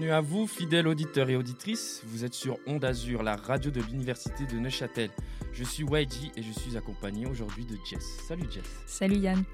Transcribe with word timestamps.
Bienvenue 0.00 0.16
à 0.16 0.22
vous, 0.22 0.46
fidèles 0.46 0.88
auditeurs 0.88 1.28
et 1.28 1.36
auditrices. 1.36 2.02
Vous 2.06 2.24
êtes 2.24 2.32
sur 2.32 2.56
Onde 2.66 2.86
Azur, 2.86 3.22
la 3.22 3.36
radio 3.36 3.70
de 3.70 3.82
l'Université 3.82 4.46
de 4.46 4.58
Neuchâtel. 4.58 5.10
Je 5.52 5.62
suis 5.62 5.84
YG 5.84 6.32
et 6.36 6.42
je 6.42 6.52
suis 6.58 6.74
accompagné 6.78 7.26
aujourd'hui 7.26 7.66
de 7.66 7.76
Jess. 7.84 8.02
Salut 8.26 8.46
Jess. 8.50 8.64
Salut 8.86 9.18
Yann 9.18 9.44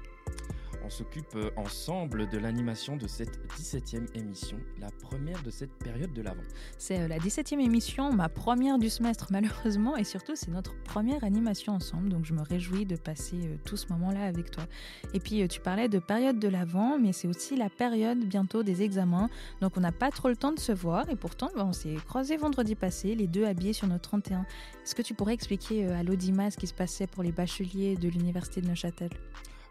on 0.87 0.89
s'occupe 0.89 1.35
euh, 1.35 1.49
ensemble 1.57 2.29
de 2.29 2.37
l'animation 2.37 2.95
de 2.95 3.07
cette 3.07 3.39
17e 3.57 4.07
émission, 4.15 4.57
la 4.79 4.89
première 4.89 5.43
de 5.43 5.51
cette 5.51 5.73
période 5.73 6.13
de 6.13 6.21
l'Avent. 6.21 6.43
C'est 6.77 7.01
euh, 7.01 7.07
la 7.09 7.19
17e 7.19 7.59
émission, 7.59 8.13
ma 8.13 8.29
première 8.29 8.79
du 8.79 8.89
semestre 8.89 9.27
malheureusement, 9.31 9.97
et 9.97 10.05
surtout 10.05 10.37
c'est 10.37 10.49
notre 10.49 10.81
première 10.83 11.25
animation 11.25 11.73
ensemble, 11.73 12.07
donc 12.07 12.23
je 12.23 12.33
me 12.33 12.41
réjouis 12.41 12.85
de 12.85 12.95
passer 12.95 13.35
euh, 13.35 13.57
tout 13.65 13.75
ce 13.75 13.87
moment-là 13.91 14.23
avec 14.23 14.49
toi. 14.49 14.63
Et 15.13 15.19
puis 15.19 15.45
tu 15.49 15.59
parlais 15.59 15.89
de 15.89 15.99
période 15.99 16.39
de 16.39 16.47
l'Avent, 16.47 16.97
mais 16.97 17.11
c'est 17.11 17.27
aussi 17.27 17.57
la 17.57 17.69
période 17.69 18.19
bientôt 18.19 18.63
des 18.63 18.81
examens, 18.81 19.29
donc 19.59 19.75
on 19.75 19.81
n'a 19.81 19.91
pas 19.91 20.09
trop 20.09 20.29
le 20.29 20.37
temps 20.37 20.53
de 20.53 20.59
se 20.59 20.71
voir, 20.71 21.09
et 21.09 21.17
pourtant 21.17 21.49
bah, 21.53 21.65
on 21.65 21.73
s'est 21.73 21.95
croisés 22.07 22.37
vendredi 22.37 22.75
passé, 22.75 23.13
les 23.13 23.27
deux 23.27 23.45
habillés 23.45 23.73
sur 23.73 23.87
notre 23.87 24.09
31. 24.09 24.45
Est-ce 24.85 24.95
que 24.95 25.01
tu 25.01 25.13
pourrais 25.13 25.33
expliquer 25.33 25.87
à 25.87 26.03
l'Audima 26.03 26.49
ce 26.49 26.57
qui 26.57 26.67
se 26.67 26.73
passait 26.73 27.07
pour 27.07 27.23
les 27.23 27.33
bacheliers 27.33 27.97
de 27.97 28.07
l'Université 28.07 28.61
de 28.61 28.67
Neuchâtel? 28.67 29.09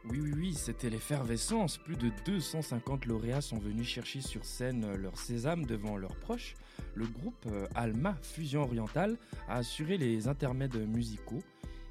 Oui, 0.08 0.20
oui, 0.20 0.32
oui, 0.36 0.54
c'était 0.54 0.90
l'effervescence. 0.90 1.78
Plus 1.78 1.96
de 1.96 2.10
250 2.24 3.06
lauréats 3.06 3.40
sont 3.40 3.58
venus 3.58 3.88
chercher 3.88 4.20
sur 4.20 4.44
scène 4.44 4.84
euh, 4.84 4.96
leur 4.96 5.18
sésame 5.18 5.64
devant 5.66 5.96
leurs 5.96 6.16
proches. 6.16 6.54
Le 6.94 7.06
groupe 7.06 7.46
euh, 7.46 7.66
Alma 7.74 8.16
Fusion 8.22 8.62
Orientale 8.62 9.16
a 9.48 9.56
assuré 9.56 9.98
les 9.98 10.28
intermèdes 10.28 10.76
musicaux. 10.88 11.42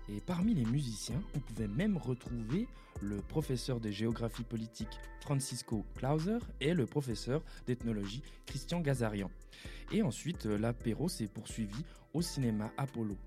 Et 0.07 0.21
parmi 0.21 0.53
les 0.53 0.65
musiciens, 0.65 1.21
on 1.35 1.39
pouvait 1.39 1.67
même 1.67 1.97
retrouver 1.97 2.67
le 3.01 3.17
professeur 3.17 3.79
de 3.79 3.89
géographie 3.89 4.43
politique 4.43 4.99
Francisco 5.19 5.85
Clauser 5.95 6.37
et 6.61 6.73
le 6.73 6.85
professeur 6.85 7.41
d'ethnologie 7.67 8.21
Christian 8.45 8.79
Gazarian. 8.79 9.29
Et 9.91 10.03
ensuite, 10.03 10.45
euh, 10.45 10.57
l'apéro 10.57 11.09
s'est 11.09 11.27
poursuivi 11.27 11.83
au 12.13 12.21
cinéma 12.21 12.71
Apollo. 12.77 13.17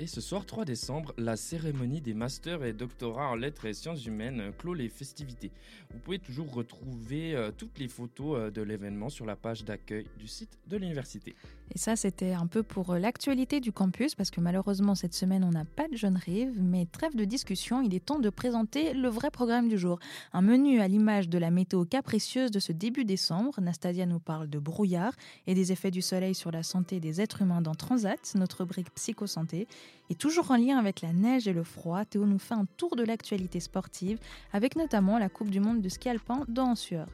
Et 0.00 0.06
ce 0.06 0.20
soir 0.20 0.46
3 0.46 0.64
décembre, 0.64 1.12
la 1.18 1.36
cérémonie 1.36 2.00
des 2.00 2.14
masters 2.14 2.62
et 2.62 2.72
doctorats 2.72 3.30
en 3.30 3.34
lettres 3.34 3.64
et 3.64 3.74
sciences 3.74 4.06
humaines 4.06 4.52
clôt 4.56 4.72
les 4.72 4.88
festivités. 4.88 5.50
Vous 5.90 5.98
pouvez 5.98 6.20
toujours 6.20 6.54
retrouver 6.54 7.34
euh, 7.34 7.50
toutes 7.50 7.80
les 7.80 7.88
photos 7.88 8.38
euh, 8.38 8.50
de 8.52 8.62
l'événement 8.62 9.08
sur 9.08 9.26
la 9.26 9.34
page 9.34 9.64
d'accueil 9.64 10.06
du 10.16 10.28
site 10.28 10.56
de 10.68 10.76
l'université. 10.76 11.34
Et 11.74 11.78
ça, 11.78 11.96
c'était 11.96 12.32
un 12.32 12.46
peu 12.46 12.62
pour 12.62 12.90
euh, 12.90 13.00
l'actualité 13.00 13.58
du 13.58 13.72
campus, 13.72 14.14
parce 14.14 14.30
que 14.30 14.40
malheureusement, 14.40 14.94
cette 14.94 15.14
semaine, 15.14 15.42
on 15.42 15.50
n'a 15.50 15.64
pas 15.64 15.88
de 15.88 15.96
jeune 15.96 16.16
rive, 16.16 16.62
mais 16.62 16.86
trêve 16.86 17.16
de 17.16 17.24
discussion, 17.24 17.82
il 17.82 17.92
est 17.92 18.04
temps 18.04 18.20
de 18.20 18.30
présenter 18.30 18.94
le 18.94 19.08
vrai 19.08 19.32
programme 19.32 19.68
du 19.68 19.78
jour. 19.78 19.98
Un 20.32 20.42
menu 20.42 20.80
à 20.80 20.86
l'image 20.86 21.28
de 21.28 21.38
la 21.38 21.50
météo 21.50 21.84
capricieuse 21.84 22.52
de 22.52 22.60
ce 22.60 22.70
début 22.70 23.04
décembre. 23.04 23.60
Nastasia 23.60 24.06
nous 24.06 24.20
parle 24.20 24.48
de 24.48 24.60
brouillard 24.60 25.14
et 25.48 25.54
des 25.54 25.72
effets 25.72 25.90
du 25.90 26.02
soleil 26.02 26.36
sur 26.36 26.52
la 26.52 26.62
santé 26.62 27.00
des 27.00 27.20
êtres 27.20 27.42
humains 27.42 27.62
dans 27.62 27.74
Transat, 27.74 28.20
notre 28.36 28.64
brique 28.64 28.94
psychosanté. 28.94 29.66
Et 30.10 30.14
toujours 30.14 30.50
en 30.50 30.56
lien 30.56 30.78
avec 30.78 31.02
la 31.02 31.12
neige 31.12 31.48
et 31.48 31.52
le 31.52 31.64
froid, 31.64 32.04
Théo 32.04 32.24
nous 32.26 32.38
fait 32.38 32.54
un 32.54 32.66
tour 32.76 32.96
de 32.96 33.02
l'actualité 33.02 33.60
sportive, 33.60 34.18
avec 34.52 34.76
notamment 34.76 35.18
la 35.18 35.28
Coupe 35.28 35.50
du 35.50 35.60
Monde 35.60 35.82
de 35.82 35.88
ski 35.88 36.08
alpin 36.08 36.44
dans 36.48 36.74
sueur. 36.74 37.06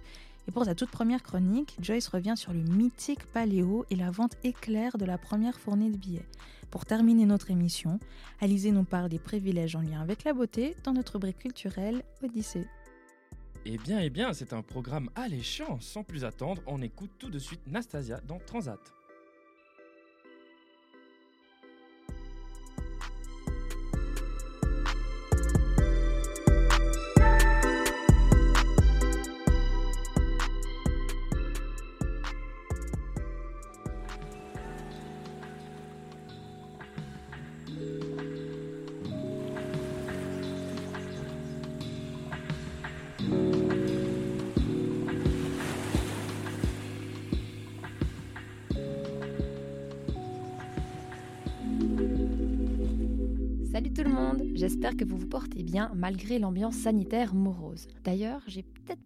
Et 0.46 0.52
pour 0.52 0.64
sa 0.64 0.74
toute 0.74 0.90
première 0.90 1.22
chronique, 1.22 1.76
Joyce 1.80 2.08
revient 2.08 2.34
sur 2.36 2.52
le 2.52 2.60
mythique 2.60 3.24
paléo 3.26 3.86
et 3.90 3.96
la 3.96 4.10
vente 4.10 4.36
éclair 4.44 4.98
de 4.98 5.04
la 5.04 5.18
première 5.18 5.58
fournée 5.58 5.90
de 5.90 5.96
billets. 5.96 6.26
Pour 6.70 6.84
terminer 6.84 7.24
notre 7.24 7.50
émission, 7.50 7.98
Alizé 8.40 8.70
nous 8.70 8.84
parle 8.84 9.08
des 9.08 9.18
privilèges 9.18 9.76
en 9.76 9.80
lien 9.80 10.00
avec 10.00 10.24
la 10.24 10.32
beauté 10.32 10.76
dans 10.84 10.92
notre 10.92 11.18
brique 11.18 11.38
culturelle 11.38 12.02
Odyssée. 12.22 12.66
Eh 13.64 13.78
bien, 13.78 14.00
eh 14.00 14.10
bien, 14.10 14.32
c'est 14.34 14.52
un 14.52 14.60
programme 14.60 15.08
alléchant. 15.14 15.80
Sans 15.80 16.04
plus 16.04 16.24
attendre, 16.24 16.60
on 16.66 16.82
écoute 16.82 17.12
tout 17.18 17.30
de 17.30 17.38
suite 17.38 17.66
Nastasia 17.66 18.20
dans 18.26 18.38
Transat. 18.38 18.80
J'espère 54.54 54.96
que 54.96 55.04
vous 55.04 55.18
vous 55.18 55.26
portez 55.26 55.62
bien 55.62 55.90
malgré 55.94 56.38
l'ambiance 56.38 56.76
sanitaire 56.76 57.34
morose. 57.34 57.86
D'ailleurs, 58.02 58.40
j'ai 58.46 58.62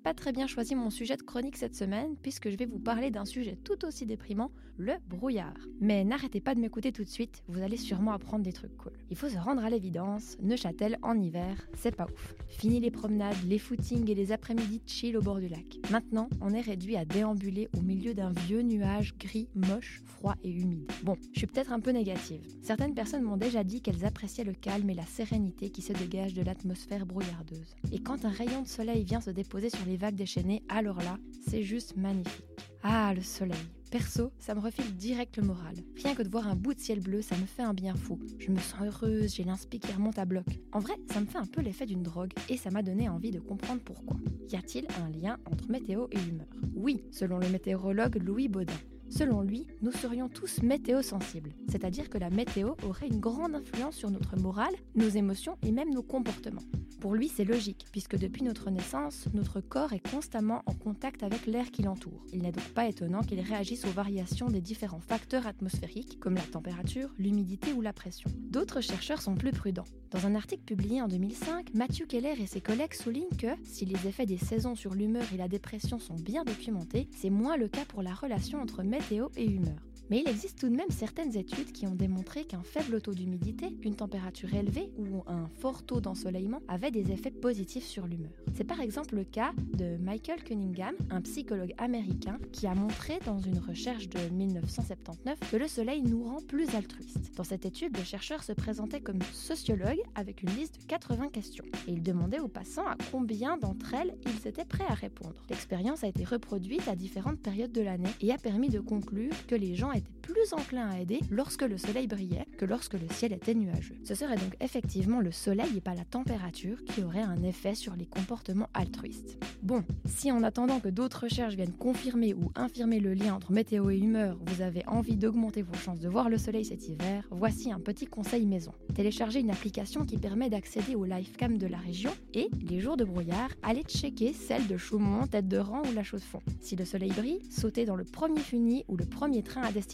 pas 0.09 0.15
très 0.15 0.33
bien 0.33 0.47
choisi 0.47 0.75
mon 0.75 0.89
sujet 0.89 1.19
de 1.19 1.23
chronique 1.23 1.59
cette 1.59 1.77
semaine 1.77 2.17
puisque 2.23 2.49
je 2.49 2.57
vais 2.57 2.65
vous 2.65 2.79
parler 2.79 3.11
d'un 3.11 3.27
sujet 3.27 3.59
tout 3.63 3.85
aussi 3.85 4.07
déprimant, 4.07 4.51
le 4.79 4.95
brouillard. 5.07 5.59
Mais 5.81 6.05
n'arrêtez 6.05 6.41
pas 6.41 6.55
de 6.55 6.61
m'écouter 6.61 6.93
tout 6.93 7.05
de 7.05 7.09
suite, 7.09 7.43
vous 7.49 7.61
allez 7.61 7.77
sûrement 7.77 8.13
apprendre 8.13 8.45
des 8.45 8.53
trucs 8.53 8.75
cool. 8.79 8.93
Il 9.11 9.17
faut 9.17 9.29
se 9.29 9.37
rendre 9.37 9.63
à 9.63 9.69
l'évidence, 9.69 10.39
Neuchâtel 10.41 10.99
en 11.03 11.19
hiver, 11.21 11.69
c'est 11.75 11.95
pas 11.95 12.07
ouf. 12.07 12.35
Fini 12.47 12.81
les 12.81 12.91
promenades, 12.91 13.37
les 13.47 13.59
footings 13.59 14.09
et 14.09 14.15
les 14.15 14.33
après-midi 14.33 14.81
chill 14.87 15.17
au 15.17 15.21
bord 15.21 15.41
du 15.41 15.49
lac. 15.49 15.77
Maintenant, 15.91 16.31
on 16.41 16.55
est 16.55 16.61
réduit 16.61 16.97
à 16.97 17.05
déambuler 17.05 17.69
au 17.77 17.83
milieu 17.83 18.15
d'un 18.15 18.31
vieux 18.31 18.63
nuage 18.63 19.15
gris, 19.19 19.49
moche, 19.55 20.01
froid 20.07 20.37
et 20.43 20.51
humide. 20.51 20.91
Bon, 21.03 21.17
je 21.33 21.41
suis 21.41 21.47
peut-être 21.47 21.73
un 21.73 21.81
peu 21.81 21.91
négative. 21.91 22.41
Certaines 22.63 22.95
personnes 22.95 23.23
m'ont 23.23 23.37
déjà 23.37 23.63
dit 23.63 23.83
qu'elles 23.83 24.07
appréciaient 24.07 24.45
le 24.45 24.55
calme 24.55 24.89
et 24.89 24.95
la 24.95 25.07
sérénité 25.07 25.71
qui 25.71 25.83
se 25.83 25.93
dégagent 25.93 26.35
de 26.35 26.43
l'atmosphère 26.43 27.05
brouillardeuse. 27.05 27.77
Et 27.93 27.99
quand 27.99 28.25
un 28.25 28.31
rayon 28.31 28.63
de 28.63 28.69
soleil 28.69 29.05
vient 29.05 29.21
se 29.21 29.31
déposer 29.31 29.71
sur 29.71 29.85
les 29.87 29.98
vagues 29.99 30.15
déchaînées, 30.15 30.63
alors 30.69 30.99
là, 30.99 31.19
c'est 31.49 31.63
juste 31.63 31.97
magnifique. 31.97 32.45
Ah, 32.83 33.13
le 33.15 33.23
soleil. 33.23 33.59
Perso, 33.91 34.33
ça 34.39 34.55
me 34.55 34.61
refile 34.61 34.95
direct 34.97 35.39
le 35.39 35.45
moral. 35.45 35.75
Rien 35.97 36.15
que 36.15 36.23
de 36.23 36.29
voir 36.29 36.47
un 36.47 36.55
bout 36.55 36.75
de 36.75 36.81
ciel 36.81 37.01
bleu, 37.01 37.23
ça 37.23 37.37
me 37.37 37.47
fait 37.47 37.63
un 37.63 37.73
bien 37.73 37.95
fou. 37.95 38.19
Je 38.39 38.51
me 38.51 38.59
sens 38.59 38.83
heureuse, 38.83 39.35
j'ai 39.35 39.45
l'inspi 39.45 39.81
qui 39.81 39.91
remonte 39.93 40.19
à 40.19 40.27
bloc. 40.27 40.45
En 40.73 40.79
vrai, 40.79 40.93
ça 41.11 41.21
me 41.21 41.27
fait 41.27 41.39
un 41.39 41.47
peu 41.47 41.63
l'effet 41.63 41.87
d'une 41.87 42.03
drogue 42.03 42.33
et 42.51 42.59
ça 42.59 42.71
m'a 42.71 42.83
donné 42.83 43.09
envie 43.09 43.31
de 43.31 43.41
comprendre 43.41 43.81
pourquoi. 43.83 44.19
Y 44.51 44.57
a-t-il 44.57 44.87
un 45.03 45.09
lien 45.09 45.39
entre 45.51 45.71
météo 45.71 46.07
et 46.13 46.19
humeur? 46.19 46.47
Oui, 46.75 47.03
selon 47.11 47.39
le 47.39 47.49
météorologue 47.49 48.23
Louis 48.23 48.49
Baudin. 48.49 48.75
Selon 49.11 49.41
lui, 49.41 49.67
nous 49.81 49.91
serions 49.91 50.29
tous 50.29 50.63
météo-sensibles, 50.63 51.55
c'est-à-dire 51.69 52.11
que 52.11 52.19
la 52.19 52.29
météo 52.29 52.75
aurait 52.87 53.09
une 53.09 53.21
grande 53.21 53.55
influence 53.55 53.97
sur 53.97 54.11
notre 54.11 54.37
morale, 54.37 54.75
nos 54.95 55.09
émotions 55.09 55.57
et 55.63 55.73
même 55.73 55.93
nos 55.93 56.03
comportements. 56.03 56.63
Pour 57.01 57.15
lui, 57.15 57.29
c'est 57.29 57.45
logique, 57.45 57.87
puisque 57.91 58.19
depuis 58.19 58.43
notre 58.43 58.71
naissance, 58.71 59.29
notre 59.33 59.61
corps 59.61 59.93
est 59.93 60.07
constamment 60.11 60.63
en 60.67 60.75
contact 60.75 61.23
avec 61.23 61.47
l'air 61.47 61.71
qui 61.71 61.83
l'entoure. 61.83 62.25
Il 62.33 62.43
n'est 62.43 62.53
donc 62.53 62.69
pas 62.75 62.87
étonnant 62.87 63.23
qu'il 63.23 63.41
réagisse 63.41 63.87
aux 63.87 63.91
variations 63.91 64.49
des 64.49 64.61
différents 64.61 65.01
facteurs 65.01 65.47
atmosphériques, 65.47 66.19
comme 66.21 66.35
la 66.35 66.43
température, 66.43 67.15
l'humidité 67.19 67.73
ou 67.73 67.81
la 67.81 67.93
pression. 67.93 68.31
D'autres 68.51 68.83
chercheurs 68.83 69.23
sont 69.23 69.37
plus 69.37 69.53
prudents. 69.53 69.85
Dans 70.11 70.27
un 70.27 70.35
article 70.35 70.65
publié 70.65 71.01
en 71.03 71.09
2005, 71.09 71.75
Matthew 71.75 72.07
Keller 72.09 72.35
et 72.41 72.47
ses 72.47 72.61
collègues 72.61 72.95
soulignent 72.95 73.37
que, 73.39 73.49
si 73.63 73.85
les 73.85 74.07
effets 74.07 74.27
des 74.27 74.39
saisons 74.39 74.75
sur 74.75 74.95
l'humeur 74.95 75.25
et 75.33 75.37
la 75.37 75.49
dépression 75.49 75.99
sont 75.99 76.15
bien 76.15 76.45
documentés, 76.45 77.09
c'est 77.17 77.31
moins 77.31 77.57
le 77.57 77.69
cas 77.69 77.85
pour 77.87 78.03
la 78.03 78.15
relation 78.15 78.61
entre 78.61 78.83
météo 78.83 78.98
et 79.37 79.45
humeur. 79.47 79.88
Mais 80.11 80.21
il 80.21 80.29
existe 80.29 80.59
tout 80.59 80.69
de 80.71 80.75
même 80.75 80.91
certaines 80.91 81.37
études 81.37 81.73
qui 81.73 81.87
ont 81.87 81.95
démontré 81.95 82.45
qu'un 82.45 82.63
faible 82.63 83.01
taux 83.03 83.13
d'humidité, 83.13 83.77
une 83.83 83.95
température 83.95 84.53
élevée 84.55 84.91
ou 84.97 85.23
un 85.27 85.49
fort 85.61 85.83
taux 85.83 86.01
d'ensoleillement 86.01 86.63
avaient 86.67 86.91
des 86.91 87.13
effets 87.13 87.31
positifs 87.31 87.85
sur 87.85 88.07
l'humeur. 88.07 88.31
C'est 88.55 88.65
par 88.65 88.81
exemple 88.81 89.17
le 89.17 89.25
cas 89.25 89.53
de 89.75 89.99
Michael 89.99 90.43
Cunningham, 90.43 90.95
un 91.11 91.21
psychologue 91.21 91.75
américain 91.77 92.39
qui 92.53 92.67
a 92.67 92.75
montré 92.75 93.19
dans 93.27 93.39
une 93.39 93.59
recherche 93.59 94.09
de 94.09 94.19
1979 94.33 95.39
que 95.51 95.57
le 95.57 95.69
soleil 95.69 96.01
nous 96.01 96.25
rend 96.25 96.41
plus 96.41 96.75
altruistes. 96.75 97.37
Dans 97.37 97.45
cette 97.45 97.67
étude, 97.67 97.97
le 97.97 98.05
chercheur 98.05 98.43
se 98.43 98.53
présentait 98.53 99.01
comme 99.01 99.21
sociologue 99.33 100.01
avec 100.15 100.43
une 100.43 100.51
liste 100.51 100.81
de 100.81 100.87
80 100.87 101.29
questions 101.29 101.65
et 101.87 101.93
il 101.93 102.03
demandait 102.03 102.41
aux 102.41 102.49
passants 102.49 102.87
à 102.87 102.97
combien 103.13 103.59
d'entre 103.59 103.93
elles 103.93 104.15
ils 104.25 104.49
étaient 104.49 104.65
prêts 104.65 104.87
à 104.89 104.95
répondre. 104.95 105.45
L'expérience 105.51 106.03
a 106.03 106.09
été 106.09 106.25
reproduite 106.25 106.89
à 106.89 106.97
différentes 106.97 107.41
périodes 107.41 107.73
de 107.73 107.83
l'année 107.83 108.11
et 108.23 108.33
a 108.33 108.39
permis 108.39 108.71
de 108.71 108.81
conclure 108.81 109.35
que 109.47 109.55
les 109.55 109.75
gens 109.75 109.93
étaient 109.99 110.19
plus 110.23 110.53
enclins 110.53 110.89
à 110.89 111.01
aider 111.01 111.21
lorsque 111.31 111.63
le 111.63 111.79
soleil 111.79 112.07
brillait 112.07 112.47
que 112.59 112.65
lorsque 112.65 112.95
le 112.95 113.09
ciel 113.11 113.33
était 113.33 113.55
nuageux. 113.55 113.97
Ce 114.05 114.15
serait 114.15 114.37
donc 114.37 114.55
effectivement 114.61 115.21
le 115.21 115.33
soleil 115.33 115.77
et 115.77 115.81
pas 115.81 115.95
la 115.95 116.05
température 116.05 116.85
qui 116.85 117.03
aurait 117.03 117.23
un 117.23 117.43
effet 117.43 117.75
sur 117.75 117.97
les 117.97 118.07
comportements 118.07 118.69
altruistes. 118.75 119.39
Bon, 119.63 119.85
si 120.07 120.31
en 120.31 120.43
attendant 120.43 120.81
que 120.81 120.89
d'autres 120.89 121.25
recherches 121.25 121.55
viennent 121.55 121.73
confirmer 121.73 122.35
ou 122.35 122.53
infirmer 122.55 123.01
le 123.01 123.15
lien 123.15 123.35
entre 123.35 123.53
météo 123.53 123.91
et 123.91 123.99
humeur, 123.99 124.39
vous 124.47 124.63
avez 124.63 124.87
envie 124.87 125.17
d'augmenter 125.17 125.63
vos 125.63 125.75
chances 125.75 126.01
de 126.01 126.09
voir 126.09 126.29
le 126.29 126.39
soleil 126.39 126.65
cet 126.65 126.89
hiver, 126.89 127.27
voici 127.31 127.73
un 127.73 127.81
petit 127.81 128.07
conseil 128.07 128.47
maison. 128.47 128.73
Téléchargez 128.95 129.41
une 129.41 129.51
application 129.51 130.05
qui 130.05 130.19
permet 130.19 130.51
d'accéder 130.51 130.95
au 130.95 131.05
livecam 131.05 131.59
de 131.59 131.67
la 131.67 131.79
région 131.79 132.13
et, 132.35 132.49
les 132.69 132.81
jours 132.81 132.97
de 132.97 133.05
brouillard, 133.05 133.51
allez 133.63 133.83
checker 133.83 134.33
celle 134.33 134.67
de 134.67 134.77
Chaumont, 134.77 135.27
Tête 135.27 135.49
de 135.49 135.59
Rang 135.59 135.83
ou 135.89 135.95
La 135.95 136.03
Chaux-de-Fonds. 136.03 136.43
Si 136.61 136.77
le 136.77 136.85
soleil 136.85 137.11
brille, 137.11 137.41
sautez 137.51 137.85
dans 137.85 137.97
le 137.97 138.05
premier 138.05 138.41
funi 138.41 138.85
ou 138.89 138.97
le 138.97 139.05
premier 139.05 139.43
train 139.43 139.63
à 139.63 139.73
destination 139.73 139.88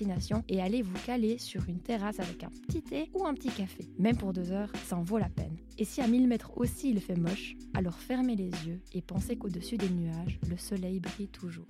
et 0.49 0.61
allez 0.61 0.83
vous 0.83 0.97
caler 1.07 1.39
sur 1.39 1.69
une 1.69 1.81
terrasse 1.81 2.19
avec 2.19 2.43
un 2.43 2.51
petit 2.67 2.83
thé 2.83 3.11
ou 3.15 3.27
un 3.27 3.35
petit 3.35 3.49
café. 3.49 3.85
Même 3.99 4.17
pour 4.17 4.33
deux 4.33 4.51
heures, 4.51 4.73
ça 4.87 4.97
en 4.97 5.03
vaut 5.03 5.19
la 5.19 5.29
peine. 5.29 5.57
Et 5.79 5.85
si 5.85 6.01
à 6.01 6.09
1000 6.09 6.27
mètres 6.27 6.57
aussi 6.57 6.91
il 6.91 7.01
fait 7.01 7.17
moche, 7.17 7.55
alors 7.75 7.99
fermez 7.99 8.35
les 8.35 8.51
yeux 8.67 8.81
et 8.93 9.03
pensez 9.03 9.37
qu'au-dessus 9.37 9.77
des 9.77 9.91
nuages, 9.91 10.41
le 10.49 10.57
soleil 10.57 11.01
brille 11.01 11.29
toujours. 11.29 11.67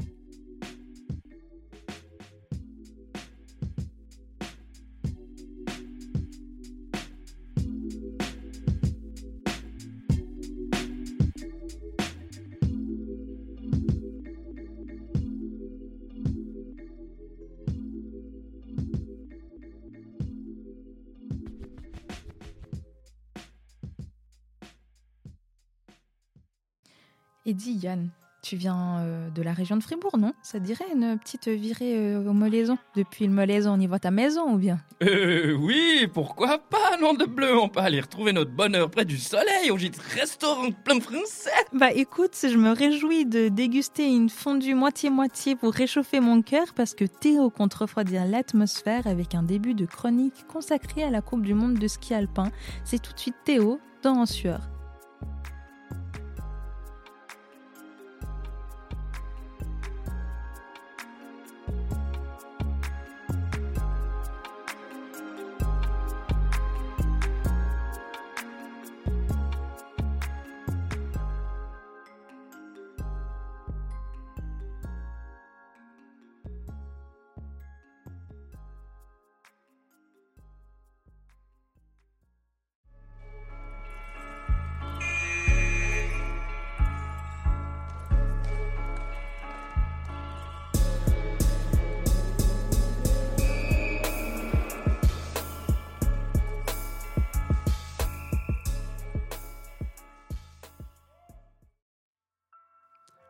Et 27.46 27.52
dis 27.52 27.72
Yann, 27.72 28.08
tu 28.44 28.56
viens 28.56 28.98
euh, 29.00 29.30
de 29.30 29.42
la 29.42 29.52
région 29.52 29.76
de 29.76 29.82
Fribourg, 29.82 30.16
non? 30.16 30.32
Ça 30.42 30.58
te 30.58 30.64
dirait 30.64 30.84
une 30.94 31.18
petite 31.18 31.48
virée 31.48 31.96
euh, 31.96 32.28
au 32.28 32.32
Molaison 32.32 32.78
Depuis 32.94 33.26
le 33.26 33.32
Molaison, 33.32 33.72
on 33.72 33.80
y 33.80 33.86
voit 33.86 33.98
ta 33.98 34.10
maison 34.10 34.52
ou 34.52 34.56
bien? 34.56 34.78
Euh, 35.02 35.52
oui, 35.52 36.06
pourquoi 36.12 36.58
pas, 36.58 36.96
nom 37.00 37.12
de 37.12 37.26
bleu. 37.26 37.58
On 37.58 37.68
peut 37.68 37.80
aller 37.80 38.00
retrouver 38.00 38.32
notre 38.32 38.50
bonheur 38.50 38.90
près 38.90 39.04
du 39.04 39.18
soleil 39.18 39.70
au 39.70 39.76
gîte 39.76 39.98
restaurant 39.98 40.70
plein 40.72 41.00
français. 41.00 41.50
Bah 41.72 41.92
écoute, 41.92 42.34
je 42.42 42.56
me 42.56 42.72
réjouis 42.72 43.26
de 43.26 43.48
déguster 43.48 44.06
une 44.06 44.30
fondue 44.30 44.74
moitié-moitié 44.74 45.56
pour 45.56 45.72
réchauffer 45.72 46.20
mon 46.20 46.40
cœur 46.40 46.66
parce 46.74 46.94
que 46.94 47.04
Théo 47.04 47.50
compte 47.50 47.74
refroidir 47.74 48.26
l'atmosphère 48.26 49.06
avec 49.06 49.34
un 49.34 49.42
début 49.42 49.74
de 49.74 49.86
chronique 49.86 50.46
consacré 50.48 51.02
à 51.02 51.10
la 51.10 51.20
Coupe 51.20 51.42
du 51.42 51.52
Monde 51.52 51.78
de 51.78 51.88
ski 51.88 52.14
alpin. 52.14 52.50
C'est 52.84 53.02
tout 53.02 53.12
de 53.12 53.18
suite 53.18 53.36
Théo 53.44 53.80
dans 54.02 54.16
En 54.16 54.26
Sueur. 54.26 54.73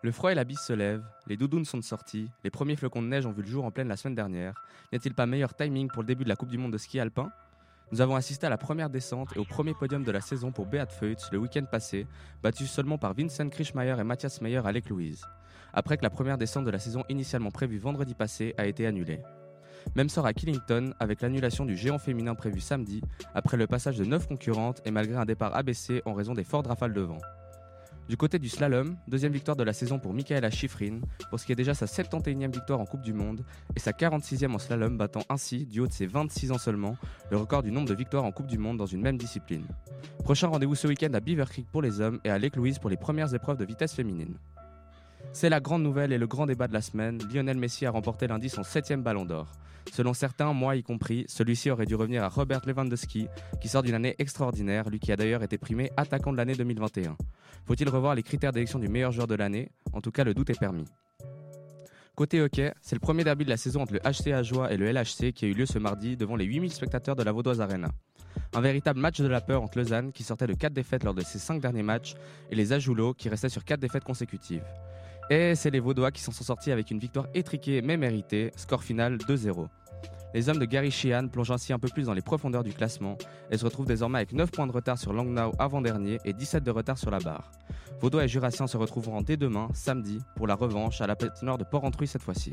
Le 0.05 0.12
froid 0.12 0.31
et 0.31 0.35
la 0.35 0.45
bise 0.45 0.61
se 0.61 0.75
lèvent, 0.75 1.03
les 1.29 1.39
doudounes 1.39 1.65
sont 1.65 1.81
sorties, 1.81 2.29
les 2.45 2.51
premiers 2.51 2.77
flocons 2.77 3.01
de 3.01 3.06
neige 3.06 3.25
ont 3.25 3.33
vu 3.33 3.41
le 3.41 3.49
jour 3.49 3.65
en 3.65 3.71
pleine 3.71 3.89
la 3.89 3.97
semaine 3.97 4.15
dernière. 4.15 4.62
N'y 4.93 4.97
a-t-il 4.97 5.15
pas 5.15 5.25
meilleur 5.25 5.55
timing 5.55 5.89
pour 5.89 6.03
le 6.03 6.06
début 6.06 6.25
de 6.25 6.29
la 6.29 6.37
Coupe 6.37 6.51
du 6.51 6.59
Monde 6.59 6.75
de 6.75 6.77
ski 6.77 7.01
alpin? 7.01 7.33
Nous 7.91 8.03
avons 8.03 8.15
assisté 8.15 8.47
à 8.47 8.51
la 8.51 8.59
première 8.59 8.91
descente 8.91 9.35
et 9.35 9.39
au 9.39 9.47
premier 9.47 9.73
podium 9.73 10.05
de 10.05 10.11
la 10.11 10.21
saison 10.21 10.53
pour 10.53 10.67
Beat 10.67 10.93
Feutz 10.93 11.33
le 11.33 11.39
week-end 11.39 11.65
passé, 11.65 12.06
battu 12.43 12.67
seulement 12.67 12.99
par 12.99 13.15
Vincent 13.15 13.49
Krischmeier 13.49 13.97
et 13.99 14.05
Matthias 14.05 14.43
Meyer 14.43 14.61
à 14.62 14.73
Louise, 14.73 15.25
après 15.73 15.97
que 15.97 16.03
la 16.03 16.11
première 16.11 16.37
descente 16.37 16.67
de 16.67 16.71
la 16.71 16.79
saison 16.79 17.03
initialement 17.09 17.51
prévue 17.51 17.79
vendredi 17.79 18.12
passé 18.12 18.53
a 18.59 18.67
été 18.67 18.87
annulée. 18.87 19.23
Même 19.97 20.11
sort 20.11 20.27
à 20.27 20.35
Killington 20.35 20.93
avec 21.01 21.23
l'annulation 21.23 21.65
du 21.65 21.79
géant 21.79 21.99
féminin 21.99 22.35
prévu 22.35 22.61
samedi, 22.61 23.01
après 23.35 23.56
le 23.56 23.67
passage 23.67 23.97
de 23.97 24.05
9 24.05 24.29
concurrentes 24.29 24.83
et 24.85 24.91
malgré 24.91 25.17
un 25.17 25.25
départ 25.25 25.56
abaissé 25.56 26.03
en 26.05 26.12
raison 26.12 26.35
des 26.35 26.45
fortes 26.45 26.67
rafales 26.67 26.93
de 26.93 27.01
vent. 27.01 27.21
Du 28.06 28.19
côté 28.19 28.39
du 28.39 28.51
slalom, 28.51 28.97
deuxième 29.09 29.33
victoire 29.33 29.56
de 29.56 29.62
la 29.62 29.73
saison 29.73 29.99
pour 29.99 30.12
Michaela 30.12 30.51
Schifrin, 30.51 31.01
pour 31.31 31.41
ce 31.41 31.47
qui 31.47 31.53
est 31.53 31.56
déjà 31.56 31.73
sa 31.73 31.87
71e 31.87 32.53
victoire 32.53 32.79
en 32.79 32.85
Coupe 32.85 33.01
du 33.01 33.15
Monde 33.15 33.43
et 33.75 33.81
sa 33.81 33.93
46e 33.93 34.53
en 34.53 34.59
slalom, 34.59 34.99
battant 34.99 35.23
ainsi, 35.31 35.65
du 35.65 35.81
haut 35.81 35.87
de 35.87 35.93
ses 35.93 36.05
26 36.05 36.53
ans 36.53 36.59
seulement, 36.59 36.99
le 37.31 37.39
record 37.39 37.62
du 37.62 37.73
nombre 37.73 37.89
de 37.89 37.95
victoires 37.95 38.25
en 38.25 38.31
Coupe 38.31 38.47
du 38.47 38.59
Monde 38.59 38.77
dans 38.77 38.85
une 38.85 39.01
même 39.01 39.17
discipline. 39.17 39.65
Prochain 40.23 40.49
rendez-vous 40.49 40.75
ce 40.75 40.87
week-end 40.87 41.15
à 41.15 41.21
Beaver 41.21 41.47
Creek 41.47 41.67
pour 41.73 41.81
les 41.81 42.03
hommes 42.03 42.21
et 42.25 42.31
à 42.31 42.39
Lake 42.39 42.56
Louise 42.56 42.79
pour 42.79 42.91
les 42.91 42.99
premières 42.99 43.35
épreuves 43.35 43.56
de 43.56 43.65
vitesse 43.65 43.95
féminine. 43.95 44.35
C'est 45.35 45.49
la 45.49 45.59
grande 45.59 45.83
nouvelle 45.83 46.13
et 46.13 46.19
le 46.19 46.29
grand 46.29 46.47
débat 46.47 46.69
de 46.69 46.73
la 46.73 46.81
semaine, 46.81 47.19
Lionel 47.29 47.59
Messi 47.59 47.87
a 47.87 47.91
remporté 47.91 48.29
lundi 48.29 48.49
son 48.49 48.63
7 48.63 48.93
ballon 49.03 49.25
d'or. 49.25 49.49
Selon 49.93 50.15
certains, 50.15 50.53
moi 50.53 50.77
y 50.77 50.85
compris, 50.85 51.25
celui-ci 51.27 51.73
aurait 51.73 51.87
dû 51.87 51.97
revenir 51.97 52.23
à 52.23 52.29
Robert 52.29 52.61
Lewandowski, 52.65 53.27
qui 53.61 53.69
sort 53.69 53.82
d'une 53.82 53.97
année 53.97 54.15
extraordinaire, 54.20 54.89
lui 54.89 55.01
qui 55.01 55.11
a 55.11 55.17
d'ailleurs 55.17 55.43
été 55.43 55.58
primé 55.58 55.91
attaquant 55.97 56.31
de 56.31 56.37
l'année 56.37 56.55
2021. 56.55 57.17
Faut-il 57.67 57.89
revoir 57.89 58.15
les 58.15 58.23
critères 58.23 58.53
d'élection 58.53 58.79
du 58.79 58.87
meilleur 58.87 59.11
joueur 59.11 59.27
de 59.27 59.35
l'année? 59.35 59.73
En 59.93 60.01
tout 60.01 60.13
cas, 60.13 60.23
le 60.23 60.35
doute 60.35 60.51
est 60.51 60.58
permis. 60.58 60.85
Côté 62.15 62.41
hockey, 62.41 62.73
c'est 62.81 62.94
le 62.94 63.01
premier 63.01 63.25
derby 63.25 63.44
de 63.44 63.51
la 63.51 63.56
saison 63.56 63.82
entre 63.82 63.94
le 63.94 64.01
HC 64.08 64.32
Ajoie 64.32 64.73
et 64.73 64.77
le 64.77 64.89
LHC 64.89 65.32
qui 65.32 65.47
a 65.47 65.49
eu 65.49 65.55
lieu 65.55 65.67
ce 65.67 65.81
mardi 65.81 66.17
devant 66.17 66.37
les 66.37 66.44
8000 66.44 66.70
spectateurs 66.70 67.17
de 67.17 67.25
la 67.25 67.32
Vaudoise 67.32 67.61
Arena. 67.61 67.91
Un 68.53 68.61
véritable 68.61 69.01
match 69.01 69.20
de 69.20 69.27
la 69.27 69.41
peur 69.41 69.65
entre 69.65 69.79
Lausanne, 69.79 70.13
qui 70.13 70.23
sortait 70.23 70.47
de 70.47 70.55
4 70.55 70.73
défaites 70.73 71.03
lors 71.03 71.15
de 71.15 71.23
ses 71.23 71.41
5 71.41 71.61
derniers 71.61 71.82
matchs, 71.82 72.15
et 72.53 72.55
les 72.55 72.73
Ajoulots, 72.73 73.15
qui 73.15 73.29
restaient 73.29 73.49
sur 73.49 73.65
4 73.65 73.81
défaites 73.81 74.05
consécutives. 74.05 74.63
Et 75.31 75.55
c'est 75.55 75.71
les 75.71 75.81
Vaudois 75.81 76.11
qui 76.11 76.21
s'en 76.21 76.33
sont 76.33 76.45
sortis 76.45 76.71
avec 76.71 76.91
une 76.91 76.99
victoire 76.99 77.27
étriquée 77.35 77.81
mais 77.81 77.97
méritée, 77.97 78.53
score 78.57 78.83
final 78.83 79.17
2-0. 79.17 79.69
Les 80.35 80.49
hommes 80.49 80.59
de 80.59 80.65
Gary 80.65 80.91
Sheehan 80.91 81.29
plongent 81.29 81.53
ainsi 81.53 81.73
un 81.73 81.79
peu 81.79 81.89
plus 81.89 82.07
dans 82.07 82.13
les 82.13 82.21
profondeurs 82.21 82.65
du 82.65 82.73
classement 82.73 83.17
et 83.51 83.57
se 83.57 83.65
retrouvent 83.65 83.87
désormais 83.87 84.19
avec 84.19 84.33
9 84.33 84.51
points 84.51 84.67
de 84.67 84.73
retard 84.73 84.99
sur 84.99 85.13
Langnau 85.13 85.53
avant-dernier 85.59 86.19
et 86.25 86.33
17 86.33 86.63
de 86.63 86.71
retard 86.71 86.99
sur 86.99 87.11
la 87.11 87.21
barre. 87.21 87.51
Vaudois 88.01 88.25
et 88.25 88.29
Jurassiens 88.29 88.67
se 88.67 88.77
retrouveront 88.77 89.23
dès 89.23 89.37
demain, 89.37 89.69
samedi, 89.73 90.19
pour 90.37 90.47
la 90.47 90.57
revanche 90.57 91.01
à 91.01 91.07
la 91.07 91.17
patinoire 91.17 91.57
de 91.57 91.65
Port-Entruy 91.65 92.07
cette 92.07 92.23
fois-ci. 92.23 92.53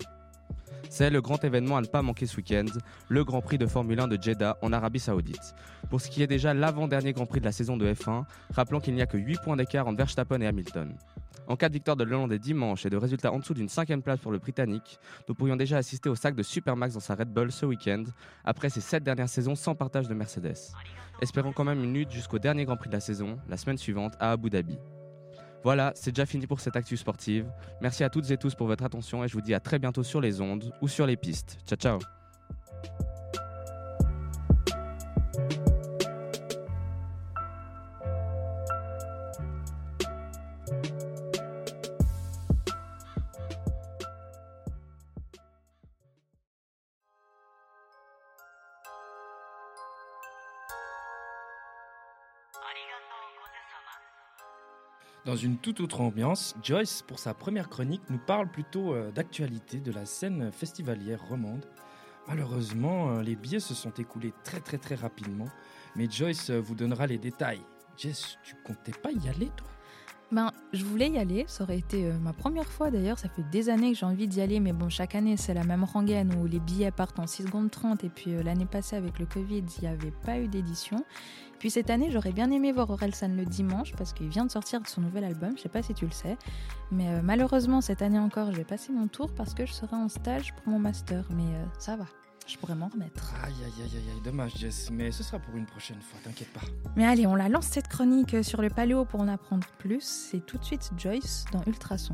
C'est 0.89 1.09
le 1.09 1.21
grand 1.21 1.43
événement 1.43 1.77
à 1.77 1.81
ne 1.81 1.87
pas 1.87 2.01
manquer 2.01 2.25
ce 2.25 2.37
week-end, 2.37 2.65
le 3.07 3.23
Grand 3.23 3.41
Prix 3.41 3.57
de 3.57 3.65
Formule 3.65 3.99
1 3.99 4.07
de 4.09 4.21
Jeddah 4.21 4.57
en 4.61 4.73
Arabie 4.73 4.99
Saoudite. 4.99 5.55
Pour 5.89 6.01
ce 6.01 6.09
qui 6.09 6.21
est 6.21 6.27
déjà 6.27 6.53
l'avant-dernier 6.53 7.13
Grand 7.13 7.25
Prix 7.25 7.39
de 7.39 7.45
la 7.45 7.51
saison 7.51 7.77
de 7.77 7.91
F1, 7.91 8.25
rappelons 8.53 8.79
qu'il 8.79 8.93
n'y 8.93 9.01
a 9.01 9.05
que 9.05 9.17
8 9.17 9.39
points 9.43 9.55
d'écart 9.55 9.87
entre 9.87 9.97
Verstappen 9.97 10.41
et 10.41 10.47
Hamilton. 10.47 10.93
En 11.51 11.57
cas 11.57 11.67
de 11.67 11.73
victoire 11.73 11.97
de 11.97 12.05
Hollandais 12.05 12.39
dimanche 12.39 12.85
et 12.85 12.89
de 12.89 12.95
résultats 12.95 13.33
en 13.33 13.39
dessous 13.39 13.53
d'une 13.53 13.67
cinquième 13.67 14.01
place 14.01 14.21
pour 14.21 14.31
le 14.31 14.37
Britannique, 14.37 14.97
nous 15.27 15.35
pourrions 15.35 15.57
déjà 15.57 15.75
assister 15.75 16.07
au 16.07 16.15
sac 16.15 16.33
de 16.33 16.43
Supermax 16.43 16.93
dans 16.93 17.01
sa 17.01 17.13
Red 17.13 17.27
Bull 17.27 17.51
ce 17.51 17.65
week-end, 17.65 18.05
après 18.45 18.69
ses 18.69 18.79
7 18.79 19.03
dernières 19.03 19.27
saisons 19.27 19.55
sans 19.55 19.75
partage 19.75 20.07
de 20.07 20.13
Mercedes. 20.13 20.55
Espérons 21.21 21.51
quand 21.51 21.65
même 21.65 21.83
une 21.83 21.93
lutte 21.93 22.11
jusqu'au 22.11 22.39
dernier 22.39 22.63
Grand 22.63 22.77
Prix 22.77 22.87
de 22.87 22.93
la 22.93 23.01
saison, 23.01 23.37
la 23.49 23.57
semaine 23.57 23.77
suivante 23.77 24.13
à 24.21 24.31
Abu 24.31 24.49
Dhabi. 24.49 24.77
Voilà, 25.61 25.91
c'est 25.93 26.11
déjà 26.11 26.25
fini 26.25 26.47
pour 26.47 26.61
cette 26.61 26.77
actu 26.77 26.95
sportive. 26.95 27.51
Merci 27.81 28.05
à 28.05 28.09
toutes 28.09 28.31
et 28.31 28.37
tous 28.37 28.55
pour 28.55 28.67
votre 28.67 28.85
attention 28.85 29.25
et 29.25 29.27
je 29.27 29.33
vous 29.33 29.41
dis 29.41 29.53
à 29.53 29.59
très 29.59 29.77
bientôt 29.77 30.03
sur 30.03 30.21
les 30.21 30.39
ondes 30.39 30.71
ou 30.81 30.87
sur 30.87 31.05
les 31.05 31.17
pistes. 31.17 31.57
Ciao 31.67 31.77
ciao 31.77 32.20
Dans 55.23 55.35
une 55.35 55.57
toute 55.57 55.81
autre 55.81 56.01
ambiance, 56.01 56.55
Joyce, 56.63 57.03
pour 57.03 57.19
sa 57.19 57.35
première 57.35 57.69
chronique, 57.69 58.01
nous 58.09 58.17
parle 58.17 58.49
plutôt 58.49 58.95
euh, 58.95 59.11
d'actualité 59.11 59.79
de 59.79 59.91
la 59.91 60.05
scène 60.05 60.51
festivalière 60.51 61.21
romande. 61.27 61.63
Malheureusement, 62.27 63.11
euh, 63.11 63.21
les 63.21 63.35
billets 63.35 63.59
se 63.59 63.75
sont 63.75 63.91
écoulés 63.91 64.33
très 64.43 64.61
très 64.61 64.79
très 64.79 64.95
rapidement, 64.95 65.47
mais 65.95 66.09
Joyce 66.09 66.49
euh, 66.49 66.59
vous 66.59 66.73
donnera 66.73 67.05
les 67.05 67.19
détails. 67.19 67.61
Jess, 67.97 68.39
tu 68.43 68.55
comptais 68.63 68.93
pas 68.93 69.11
y 69.11 69.29
aller, 69.29 69.51
toi? 69.55 69.67
Ben, 70.31 70.49
je 70.71 70.85
voulais 70.85 71.09
y 71.09 71.17
aller, 71.17 71.43
ça 71.47 71.65
aurait 71.65 71.77
été 71.77 72.05
euh, 72.05 72.17
ma 72.17 72.31
première 72.31 72.67
fois 72.67 72.89
d'ailleurs, 72.89 73.19
ça 73.19 73.27
fait 73.27 73.43
des 73.51 73.67
années 73.67 73.91
que 73.91 73.97
j'ai 73.97 74.05
envie 74.05 74.29
d'y 74.29 74.39
aller, 74.39 74.61
mais 74.61 74.71
bon, 74.71 74.87
chaque 74.87 75.13
année 75.13 75.35
c'est 75.35 75.53
la 75.53 75.65
même 75.65 75.83
rengaine 75.83 76.33
où 76.35 76.45
les 76.47 76.61
billets 76.61 76.91
partent 76.91 77.19
en 77.19 77.27
6 77.27 77.43
secondes 77.43 77.69
30, 77.69 78.05
et 78.05 78.09
puis 78.09 78.33
euh, 78.33 78.41
l'année 78.41 78.65
passée 78.65 78.95
avec 78.95 79.19
le 79.19 79.25
Covid, 79.25 79.65
il 79.77 79.81
n'y 79.81 79.87
avait 79.87 80.13
pas 80.23 80.39
eu 80.39 80.47
d'édition. 80.47 81.03
Puis 81.59 81.69
cette 81.69 81.89
année, 81.89 82.11
j'aurais 82.11 82.31
bien 82.31 82.49
aimé 82.49 82.71
voir 82.71 82.89
Orelsan 82.89 83.35
le 83.35 83.43
dimanche, 83.43 83.93
parce 83.97 84.13
qu'il 84.13 84.29
vient 84.29 84.45
de 84.45 84.51
sortir 84.51 84.79
son 84.87 85.01
nouvel 85.01 85.25
album, 85.25 85.57
je 85.57 85.63
sais 85.63 85.69
pas 85.69 85.83
si 85.83 85.93
tu 85.93 86.05
le 86.05 86.11
sais, 86.11 86.37
mais 86.93 87.09
euh, 87.09 87.21
malheureusement 87.21 87.81
cette 87.81 88.01
année 88.01 88.19
encore, 88.19 88.53
je 88.53 88.57
vais 88.57 88.63
passer 88.63 88.93
mon 88.93 89.07
tour 89.07 89.31
parce 89.35 89.53
que 89.53 89.65
je 89.65 89.73
serai 89.73 89.97
en 89.97 90.07
stage 90.07 90.53
pour 90.55 90.71
mon 90.71 90.79
master, 90.79 91.25
mais 91.35 91.51
ça 91.77 91.97
va. 91.97 92.05
Je 92.47 92.57
pourrais 92.57 92.75
m'en 92.75 92.89
remettre. 92.89 93.33
Aïe 93.43 93.53
aïe 93.63 93.83
aïe 93.83 93.97
aïe 93.97 94.11
aïe, 94.13 94.21
dommage 94.23 94.55
Jess, 94.57 94.89
mais 94.91 95.11
ce 95.11 95.23
sera 95.23 95.39
pour 95.39 95.55
une 95.55 95.65
prochaine 95.65 96.01
fois, 96.01 96.19
t'inquiète 96.23 96.51
pas. 96.51 96.61
Mais 96.95 97.05
allez, 97.05 97.25
on 97.25 97.35
la 97.35 97.47
lance 97.49 97.67
cette 97.67 97.87
chronique 97.87 98.43
sur 98.43 98.61
le 98.61 98.69
paléo 98.69 99.05
pour 99.05 99.21
en 99.21 99.27
apprendre 99.27 99.67
plus. 99.77 100.01
C'est 100.01 100.45
tout 100.45 100.57
de 100.57 100.63
suite 100.63 100.91
Joyce 100.97 101.45
dans 101.51 101.63
Ultrason. 101.65 102.13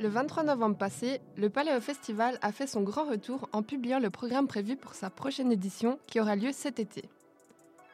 Le 0.00 0.08
23 0.08 0.44
novembre 0.44 0.78
passé, 0.78 1.20
le 1.36 1.50
Paléo 1.50 1.78
Festival 1.78 2.38
a 2.40 2.52
fait 2.52 2.66
son 2.66 2.80
grand 2.80 3.04
retour 3.04 3.50
en 3.52 3.62
publiant 3.62 3.98
le 3.98 4.08
programme 4.08 4.46
prévu 4.46 4.74
pour 4.74 4.94
sa 4.94 5.10
prochaine 5.10 5.52
édition 5.52 5.98
qui 6.06 6.18
aura 6.18 6.36
lieu 6.36 6.52
cet 6.52 6.78
été. 6.78 7.04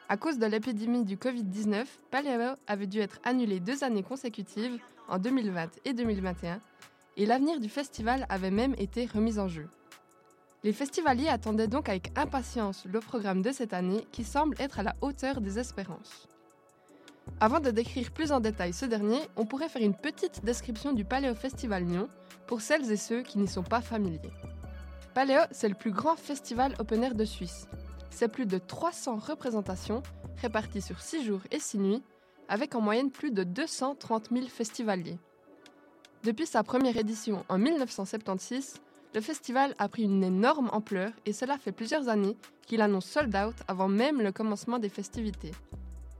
À 0.07 0.15
cause 0.15 0.39
de 0.39 0.45
l'épidémie 0.45 1.03
du 1.03 1.17
Covid-19, 1.17 1.83
Paléo 2.09 2.55
avait 2.65 2.87
dû 2.87 3.01
être 3.01 3.19
annulé 3.25 3.59
deux 3.59 3.83
années 3.83 4.03
consécutives, 4.03 4.79
en 5.09 5.17
2020 5.17 5.79
et 5.83 5.91
2021, 5.91 6.61
et 7.17 7.25
l'avenir 7.25 7.59
du 7.59 7.67
festival 7.67 8.25
avait 8.29 8.51
même 8.51 8.75
été 8.77 9.05
remis 9.05 9.37
en 9.37 9.49
jeu. 9.49 9.67
Les 10.63 10.71
festivaliers 10.71 11.27
attendaient 11.27 11.67
donc 11.67 11.89
avec 11.89 12.17
impatience 12.17 12.85
le 12.85 13.01
programme 13.01 13.41
de 13.41 13.51
cette 13.51 13.73
année 13.73 14.07
qui 14.13 14.23
semble 14.23 14.55
être 14.61 14.79
à 14.79 14.83
la 14.83 14.95
hauteur 15.01 15.41
des 15.41 15.59
espérances. 15.59 16.29
Avant 17.39 17.59
de 17.59 17.69
décrire 17.69 18.09
plus 18.09 18.31
en 18.31 18.39
détail 18.39 18.73
ce 18.73 18.85
dernier, 18.85 19.19
on 19.35 19.45
pourrait 19.45 19.69
faire 19.69 19.83
une 19.83 19.93
petite 19.93 20.43
description 20.43 20.91
du 20.91 21.05
Paléo 21.05 21.35
Festival 21.35 21.83
Lyon 21.83 22.09
pour 22.47 22.61
celles 22.61 22.91
et 22.91 22.97
ceux 22.97 23.21
qui 23.21 23.37
n'y 23.37 23.47
sont 23.47 23.61
pas 23.61 23.81
familiers. 23.81 24.31
Paléo, 25.13 25.41
c'est 25.51 25.69
le 25.69 25.75
plus 25.75 25.91
grand 25.91 26.15
festival 26.15 26.73
open 26.79 27.03
air 27.03 27.13
de 27.13 27.25
Suisse. 27.25 27.67
C'est 28.09 28.27
plus 28.27 28.47
de 28.47 28.57
300 28.57 29.17
représentations 29.17 30.01
réparties 30.41 30.81
sur 30.81 30.99
6 30.99 31.25
jours 31.25 31.41
et 31.51 31.59
6 31.59 31.77
nuits, 31.77 32.03
avec 32.49 32.73
en 32.73 32.81
moyenne 32.81 33.11
plus 33.11 33.29
de 33.29 33.43
230 33.43 34.29
000 34.31 34.47
festivaliers. 34.47 35.19
Depuis 36.23 36.47
sa 36.47 36.63
première 36.63 36.97
édition 36.97 37.45
en 37.49 37.59
1976, 37.59 38.81
le 39.13 39.21
festival 39.21 39.75
a 39.77 39.87
pris 39.87 40.03
une 40.03 40.23
énorme 40.23 40.69
ampleur 40.73 41.11
et 41.27 41.33
cela 41.33 41.59
fait 41.59 41.71
plusieurs 41.71 42.09
années 42.09 42.35
qu'il 42.65 42.81
annonce 42.81 43.05
sold 43.05 43.35
out 43.35 43.55
avant 43.67 43.87
même 43.87 44.21
le 44.21 44.31
commencement 44.31 44.79
des 44.79 44.89
festivités. 44.89 45.51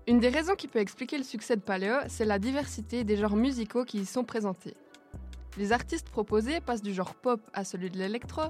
Une 0.10 0.22
des 0.22 0.30
raisons 0.30 0.56
qui 0.56 0.70
peut 0.70 0.80
expliquer 0.80 1.18
le 1.18 1.26
succès 1.26 1.58
de 1.58 1.62
Paléo, 1.62 1.98
c'est 2.08 2.24
la 2.24 2.40
diversité 2.40 3.04
des 3.04 3.18
genres 3.18 3.36
musicaux 3.36 3.84
qui 3.84 3.98
y 3.98 4.06
sont 4.06 4.24
présentés. 4.24 4.74
Les 5.58 5.74
artistes 5.74 6.10
proposés 6.10 6.62
passent 6.62 6.82
du 6.82 6.94
genre 6.94 7.14
pop 7.14 7.42
à 7.52 7.66
celui 7.66 7.90
de 7.90 7.98
l'électro, 7.98 8.44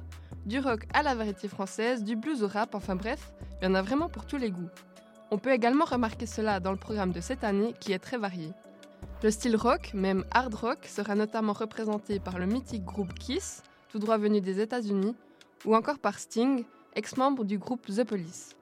du 0.46 0.60
rock 0.60 0.84
à 0.94 1.02
la 1.02 1.16
variété 1.16 1.48
française, 1.48 2.04
du 2.04 2.16
blues 2.16 2.44
au 2.44 2.48
rap, 2.48 2.76
enfin 2.76 2.96
bref, 2.96 3.34
il 3.60 3.66
y 3.66 3.68
en 3.68 3.74
a 3.74 3.82
vraiment 3.82 4.08
pour 4.08 4.28
tous 4.28 4.38
les 4.38 4.52
goûts. 4.52 4.70
On 5.32 5.40
peut 5.40 5.52
également 5.52 5.86
remarquer 5.86 6.28
cela 6.28 6.60
dans 6.60 6.72
le 6.72 6.78
programme 6.78 7.12
de 7.12 7.22
cette 7.22 7.44
année 7.44 7.74
qui 7.80 7.92
est 7.92 7.98
très 7.98 8.20
varié. 8.20 8.52
Le 9.24 9.32
style 9.32 9.56
rock, 9.56 9.96
même 9.96 10.26
hard 10.30 10.54
rock, 10.54 10.86
sera 10.86 11.16
notamment 11.16 11.54
représenté 11.54 12.20
par 12.20 12.38
le 12.38 12.46
mythique 12.46 12.86
groupe 12.86 13.16
Kiss, 13.16 13.64
tout 13.90 13.98
droit 13.98 14.20
venu 14.20 14.42
des 14.42 14.60
États-Unis, 14.60 15.16
ou 15.66 15.76
encore 15.76 15.98
par 15.98 16.20
Sting, 16.20 16.66
ex-membre 16.96 17.46
du 17.46 17.58
groupe 17.58 17.88
The 17.88 18.04
Police. 18.04 18.57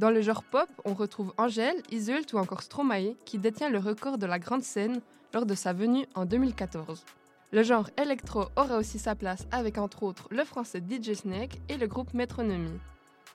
Dans 0.00 0.08
le 0.08 0.22
genre 0.22 0.42
pop, 0.42 0.70
on 0.86 0.94
retrouve 0.94 1.34
Angèle, 1.36 1.76
Isult 1.90 2.32
ou 2.32 2.38
encore 2.38 2.62
Stromae 2.62 3.16
qui 3.26 3.36
détient 3.36 3.68
le 3.68 3.76
record 3.76 4.16
de 4.16 4.24
la 4.24 4.38
grande 4.38 4.62
scène 4.62 5.02
lors 5.34 5.44
de 5.44 5.54
sa 5.54 5.74
venue 5.74 6.06
en 6.14 6.24
2014. 6.24 7.04
Le 7.52 7.62
genre 7.62 7.90
électro 8.02 8.46
aura 8.56 8.78
aussi 8.78 8.98
sa 8.98 9.14
place 9.14 9.46
avec 9.52 9.76
entre 9.76 10.04
autres 10.04 10.26
le 10.30 10.42
français 10.44 10.80
DJ 10.80 11.12
Snake 11.12 11.60
et 11.68 11.76
le 11.76 11.86
groupe 11.86 12.14
Métronomie. 12.14 12.80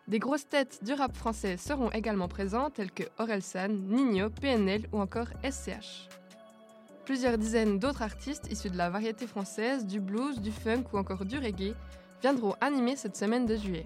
Des 0.07 0.17
grosses 0.17 0.50
têtes 0.50 0.84
du 0.84 0.93
rap 0.93 1.15
français 1.15 1.57
seront 1.57 1.91
également 1.91 2.27
présentes 2.27 2.74
telles 2.74 2.91
que 2.91 3.03
Orelsan, 3.19 3.69
Nino, 3.69 4.31
PNL 4.31 4.88
ou 4.91 5.00
encore 5.00 5.27
SCH. 5.43 6.10
Plusieurs 7.05 7.38
dizaines 7.38 7.77
d'autres 7.77 8.01
artistes 8.01 8.51
issus 8.51 8.72
de 8.72 8.77
la 8.77 8.89
variété 8.89 9.27
française, 9.27 9.86
du 9.86 10.00
blues, 10.00 10.41
du 10.41 10.51
funk 10.51 10.86
ou 10.93 10.98
encore 10.98 11.25
du 11.25 11.38
reggae 11.38 11.75
viendront 12.24 12.55
animer 12.60 12.95
cette 12.95 13.17
semaine 13.17 13.45
de 13.45 13.55
juillet. 13.55 13.84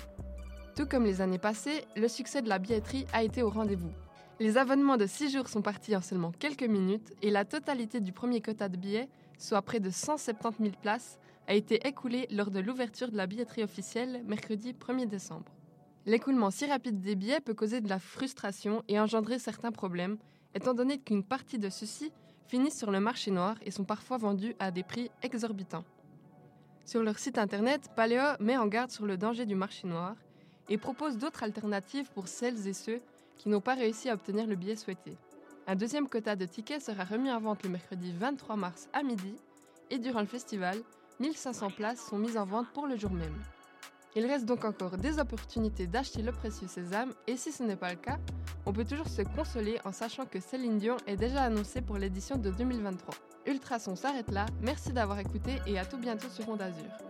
Tout 0.80 0.86
comme 0.86 1.04
les 1.04 1.20
années 1.20 1.40
passées, 1.40 1.84
le 1.98 2.08
succès 2.08 2.42
de 2.42 2.48
la 2.48 2.58
billetterie 2.58 3.06
a 3.12 3.22
été 3.22 3.44
au 3.44 3.50
rendez-vous. 3.50 3.92
Les 4.40 4.56
abonnements 4.58 4.96
de 4.96 5.08
6 5.08 5.30
jours 5.34 5.50
sont 5.50 5.62
partis 5.62 5.94
en 5.94 6.02
seulement 6.02 6.32
quelques 6.32 6.64
minutes 6.64 7.12
et 7.22 7.32
la 7.32 7.44
totalité 7.44 8.00
du 8.00 8.14
premier 8.14 8.40
quota 8.40 8.70
de 8.70 8.78
billets, 8.78 9.10
soit 9.38 9.62
près 9.62 9.82
de 9.82 9.90
170 9.90 10.64
000 10.64 10.76
places, 10.82 11.20
a 11.48 11.54
été 11.54 11.86
écoulée 11.86 12.28
lors 12.32 12.50
de 12.50 12.62
l'ouverture 12.62 13.12
de 13.12 13.18
la 13.18 13.28
billetterie 13.28 13.66
officielle 13.66 14.24
mercredi 14.26 14.72
1er 14.72 15.06
décembre. 15.06 15.52
L'écoulement 16.06 16.50
si 16.50 16.66
rapide 16.66 17.02
des 17.02 17.16
billets 17.16 17.42
peut 17.42 17.54
causer 17.54 17.82
de 17.82 17.90
la 17.90 18.00
frustration 18.00 18.82
et 18.88 19.02
engendrer 19.02 19.38
certains 19.38 19.74
problèmes, 19.74 20.18
étant 20.56 20.74
donné 20.74 20.98
qu'une 20.98 21.26
partie 21.26 21.60
de 21.60 21.70
ceux-ci 21.70 22.14
finissent 22.48 22.80
sur 22.80 22.92
le 22.92 23.02
marché 23.02 23.32
noir 23.32 23.58
et 23.66 23.72
sont 23.72 23.84
parfois 23.84 24.16
vendus 24.16 24.56
à 24.60 24.72
des 24.72 24.84
prix 24.84 25.12
exorbitants. 25.24 25.84
Sur 26.86 27.04
leur 27.04 27.20
site 27.20 27.38
internet, 27.38 27.90
Paléo 27.98 28.24
met 28.40 28.56
en 28.56 28.68
garde 28.68 28.92
sur 28.92 29.06
le 29.06 29.18
danger 29.18 29.46
du 29.46 29.56
marché 29.56 29.86
noir 29.86 30.16
et 30.70 30.78
propose 30.78 31.18
d'autres 31.18 31.44
alternatives 31.44 32.10
pour 32.14 32.28
celles 32.28 32.68
et 32.68 32.74
ceux 32.74 33.02
qui 33.38 33.50
n'ont 33.50 33.62
pas 33.62 33.76
réussi 33.76 34.10
à 34.10 34.14
obtenir 34.14 34.48
le 34.48 34.56
billet 34.56 34.76
souhaité. 34.76 35.18
Un 35.68 35.76
deuxième 35.76 36.08
quota 36.08 36.36
de 36.36 36.46
tickets 36.46 36.82
sera 36.82 37.04
remis 37.04 37.32
en 37.32 37.40
vente 37.40 37.64
le 37.64 37.70
mercredi 37.70 38.12
23 38.12 38.56
mars 38.56 38.88
à 38.94 39.04
midi 39.04 39.36
et 39.90 39.98
durant 39.98 40.22
le 40.22 40.28
festival, 40.28 40.78
1500 41.20 41.72
places 41.72 42.06
sont 42.10 42.18
mises 42.18 42.38
en 42.38 42.46
vente 42.46 42.68
pour 42.74 42.88
le 42.88 42.96
jour 42.96 43.12
même. 43.12 43.36
Il 44.16 44.26
reste 44.26 44.46
donc 44.46 44.66
encore 44.66 44.98
des 44.98 45.20
opportunités 45.20 45.86
d'acheter 45.86 46.22
le 46.22 46.32
précieux 46.32 46.68
sésame 46.68 47.14
et 47.28 47.38
si 47.38 47.52
ce 47.52 47.64
n'est 47.64 47.76
pas 47.76 47.92
le 47.92 48.00
cas, 48.00 48.18
on 48.66 48.74
peut 48.74 48.86
toujours 48.86 49.08
se 49.08 49.22
consoler 49.22 49.78
en 49.86 49.92
sachant 49.92 50.26
que 50.26 50.40
Céline 50.40 50.80
Dion 50.80 50.98
est 51.06 51.16
déjà 51.16 51.44
annoncée 51.44 51.82
pour 51.82 51.98
l'édition 51.98 52.38
de 52.38 52.50
2023. 52.50 53.16
Ultrason 53.46 53.96
s'arrête 53.96 54.32
là, 54.32 54.46
merci 54.62 54.92
d'avoir 54.92 55.20
écouté 55.20 55.60
et 55.68 55.78
à 55.78 55.86
tout 55.86 55.98
bientôt 55.98 56.30
sur 56.30 56.50
Onde 56.50 56.62
Azur. 56.62 57.09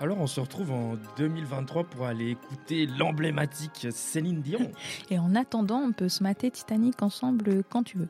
Alors 0.00 0.18
on 0.18 0.26
se 0.26 0.40
retrouve 0.40 0.72
en 0.72 0.96
2023 1.16 1.84
pour 1.84 2.06
aller 2.06 2.30
écouter 2.30 2.86
l'emblématique 2.86 3.86
Céline 3.92 4.40
Dion. 4.42 4.72
Et 5.10 5.18
en 5.18 5.34
attendant, 5.36 5.78
on 5.78 5.92
peut 5.92 6.08
se 6.08 6.22
mater 6.22 6.50
Titanic 6.50 7.02
ensemble 7.02 7.62
quand 7.70 7.84
tu 7.84 7.98
veux. 7.98 8.08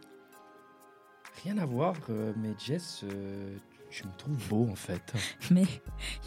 Rien 1.45 1.59
à 1.59 1.67
voir, 1.67 1.95
euh, 2.11 2.33
mais 2.37 2.55
Jess, 2.59 3.05
euh, 3.05 3.57
tu 3.91 4.07
me 4.07 4.12
trouves 4.17 4.49
beau 4.49 4.69
en 4.71 4.75
fait. 4.75 5.12
Mais 5.50 5.64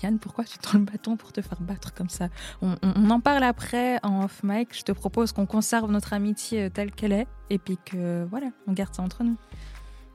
Yann, 0.04 0.20
pourquoi 0.20 0.44
tu 0.44 0.58
tends 0.60 0.78
le 0.78 0.84
bâton 0.84 1.16
pour 1.16 1.32
te 1.32 1.42
faire 1.42 1.62
battre 1.62 1.94
comme 1.94 2.10
ça? 2.10 2.30
On, 2.62 2.74
on- 2.84 2.94
on 2.96 3.10
en 3.10 3.20
parle 3.20 3.44
après 3.44 4.00
en 4.04 4.26
off 4.26 4.42
mic. 4.44 4.76
Je 4.78 4.84
te 4.84 4.92
propose 4.92 5.32
qu'on 5.32 5.46
conserve 5.48 5.90
notre 5.92 6.14
amitié 6.14 6.70
telle 6.70 6.92
qu'elle 6.92 7.14
est 7.14 7.28
et 7.50 7.58
puis 7.60 7.78
que 7.84 8.24
voilà, 8.30 8.48
on 8.68 8.74
garde 8.74 8.94
ça 8.94 9.02
entre 9.04 9.24
nous. 9.24 9.38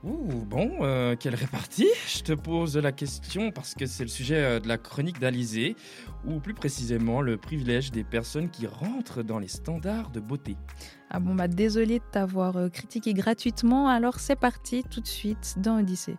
Ouh, 0.03 0.43
bon, 0.47 0.77
euh, 0.81 1.15
quelle 1.15 1.35
répartie 1.35 1.87
Je 2.07 2.23
te 2.23 2.33
pose 2.33 2.75
la 2.75 2.91
question 2.91 3.51
parce 3.51 3.75
que 3.75 3.85
c'est 3.85 4.03
le 4.03 4.09
sujet 4.09 4.43
euh, 4.43 4.59
de 4.59 4.67
la 4.67 4.79
chronique 4.79 5.19
d'Alizé, 5.19 5.75
ou 6.25 6.39
plus 6.39 6.55
précisément 6.55 7.21
le 7.21 7.37
privilège 7.37 7.91
des 7.91 8.03
personnes 8.03 8.49
qui 8.49 8.65
rentrent 8.65 9.21
dans 9.21 9.37
les 9.37 9.47
standards 9.47 10.09
de 10.09 10.19
beauté. 10.19 10.57
Ah 11.11 11.19
bon 11.19 11.35
bah 11.35 11.47
désolé 11.47 11.99
de 11.99 12.03
t'avoir 12.11 12.57
euh, 12.57 12.69
critiqué 12.69 13.13
gratuitement. 13.13 13.89
Alors 13.89 14.19
c'est 14.19 14.35
parti 14.35 14.83
tout 14.89 15.01
de 15.01 15.07
suite 15.07 15.55
dans 15.57 15.79
Odyssée. 15.79 16.17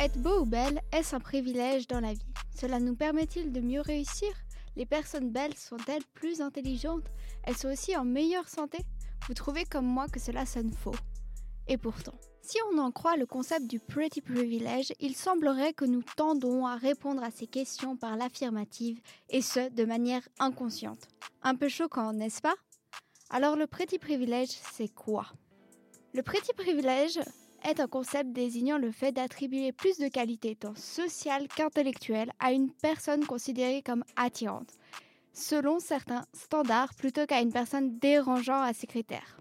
Être 0.00 0.18
beau 0.18 0.42
ou 0.42 0.44
belle, 0.44 0.80
est-ce 0.92 1.16
un 1.16 1.18
privilège 1.18 1.88
dans 1.88 1.98
la 1.98 2.12
vie? 2.12 2.32
Cela 2.54 2.78
nous 2.78 2.94
permet-il 2.94 3.50
de 3.50 3.60
mieux 3.60 3.80
réussir? 3.80 4.28
Les 4.76 4.86
personnes 4.86 5.30
belles 5.30 5.56
sont-elles 5.56 6.04
plus 6.14 6.40
intelligentes? 6.40 7.06
Elles 7.42 7.56
sont 7.56 7.68
aussi 7.68 7.96
en 7.96 8.04
meilleure 8.04 8.48
santé? 8.48 8.78
Vous 9.26 9.34
trouvez 9.34 9.64
comme 9.64 9.86
moi 9.86 10.06
que 10.06 10.20
cela 10.20 10.46
sonne 10.46 10.70
faux. 10.70 10.94
Et 11.66 11.78
pourtant, 11.78 12.14
si 12.42 12.58
on 12.70 12.78
en 12.78 12.92
croit 12.92 13.16
le 13.16 13.26
concept 13.26 13.66
du 13.66 13.80
pretty 13.80 14.20
privilege, 14.20 14.92
il 15.00 15.16
semblerait 15.16 15.72
que 15.72 15.84
nous 15.84 16.04
tendons 16.16 16.64
à 16.64 16.76
répondre 16.76 17.24
à 17.24 17.32
ces 17.32 17.48
questions 17.48 17.96
par 17.96 18.16
l'affirmative, 18.16 19.00
et 19.30 19.42
ce, 19.42 19.68
de 19.68 19.84
manière 19.84 20.26
inconsciente. 20.38 21.08
Un 21.42 21.56
peu 21.56 21.68
choquant, 21.68 22.12
n'est-ce 22.12 22.40
pas? 22.40 22.54
Alors 23.30 23.56
le 23.56 23.66
pretty 23.66 23.98
privilege, 23.98 24.50
c'est 24.72 24.94
quoi? 24.94 25.26
Le 26.14 26.22
pretty 26.22 26.52
privilege 26.52 27.18
est 27.64 27.80
un 27.80 27.86
concept 27.86 28.32
désignant 28.32 28.78
le 28.78 28.90
fait 28.90 29.12
d'attribuer 29.12 29.72
plus 29.72 29.98
de 29.98 30.08
qualités 30.08 30.56
tant 30.56 30.74
sociales 30.74 31.48
qu'intellectuelles 31.48 32.32
à 32.38 32.52
une 32.52 32.70
personne 32.70 33.24
considérée 33.24 33.82
comme 33.82 34.04
attirante, 34.16 34.78
selon 35.32 35.78
certains 35.78 36.24
standards 36.32 36.94
plutôt 36.94 37.26
qu'à 37.26 37.40
une 37.40 37.52
personne 37.52 37.98
dérangeant 37.98 38.60
à 38.60 38.72
ces 38.72 38.86
critères. 38.86 39.40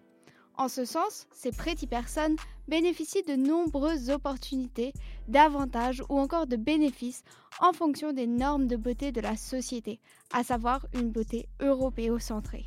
En 0.56 0.70
ce 0.70 0.86
sens, 0.86 1.28
ces 1.32 1.52
pretty 1.52 1.86
personnes 1.86 2.36
bénéficient 2.68 3.24
de 3.24 3.36
nombreuses 3.36 4.10
opportunités, 4.10 4.92
d'avantages 5.28 6.02
ou 6.10 6.18
encore 6.18 6.48
de 6.48 6.56
bénéfices 6.56 7.24
en 7.60 7.74
fonction 7.74 8.12
des 8.12 8.28
normes 8.28 8.68
de 8.68 8.76
beauté 8.76 9.12
de 9.12 9.22
la 9.22 9.38
société, 9.38 10.00
à 10.34 10.44
savoir 10.44 10.86
une 10.94 11.12
beauté 11.12 11.48
européocentrée. 11.62 12.66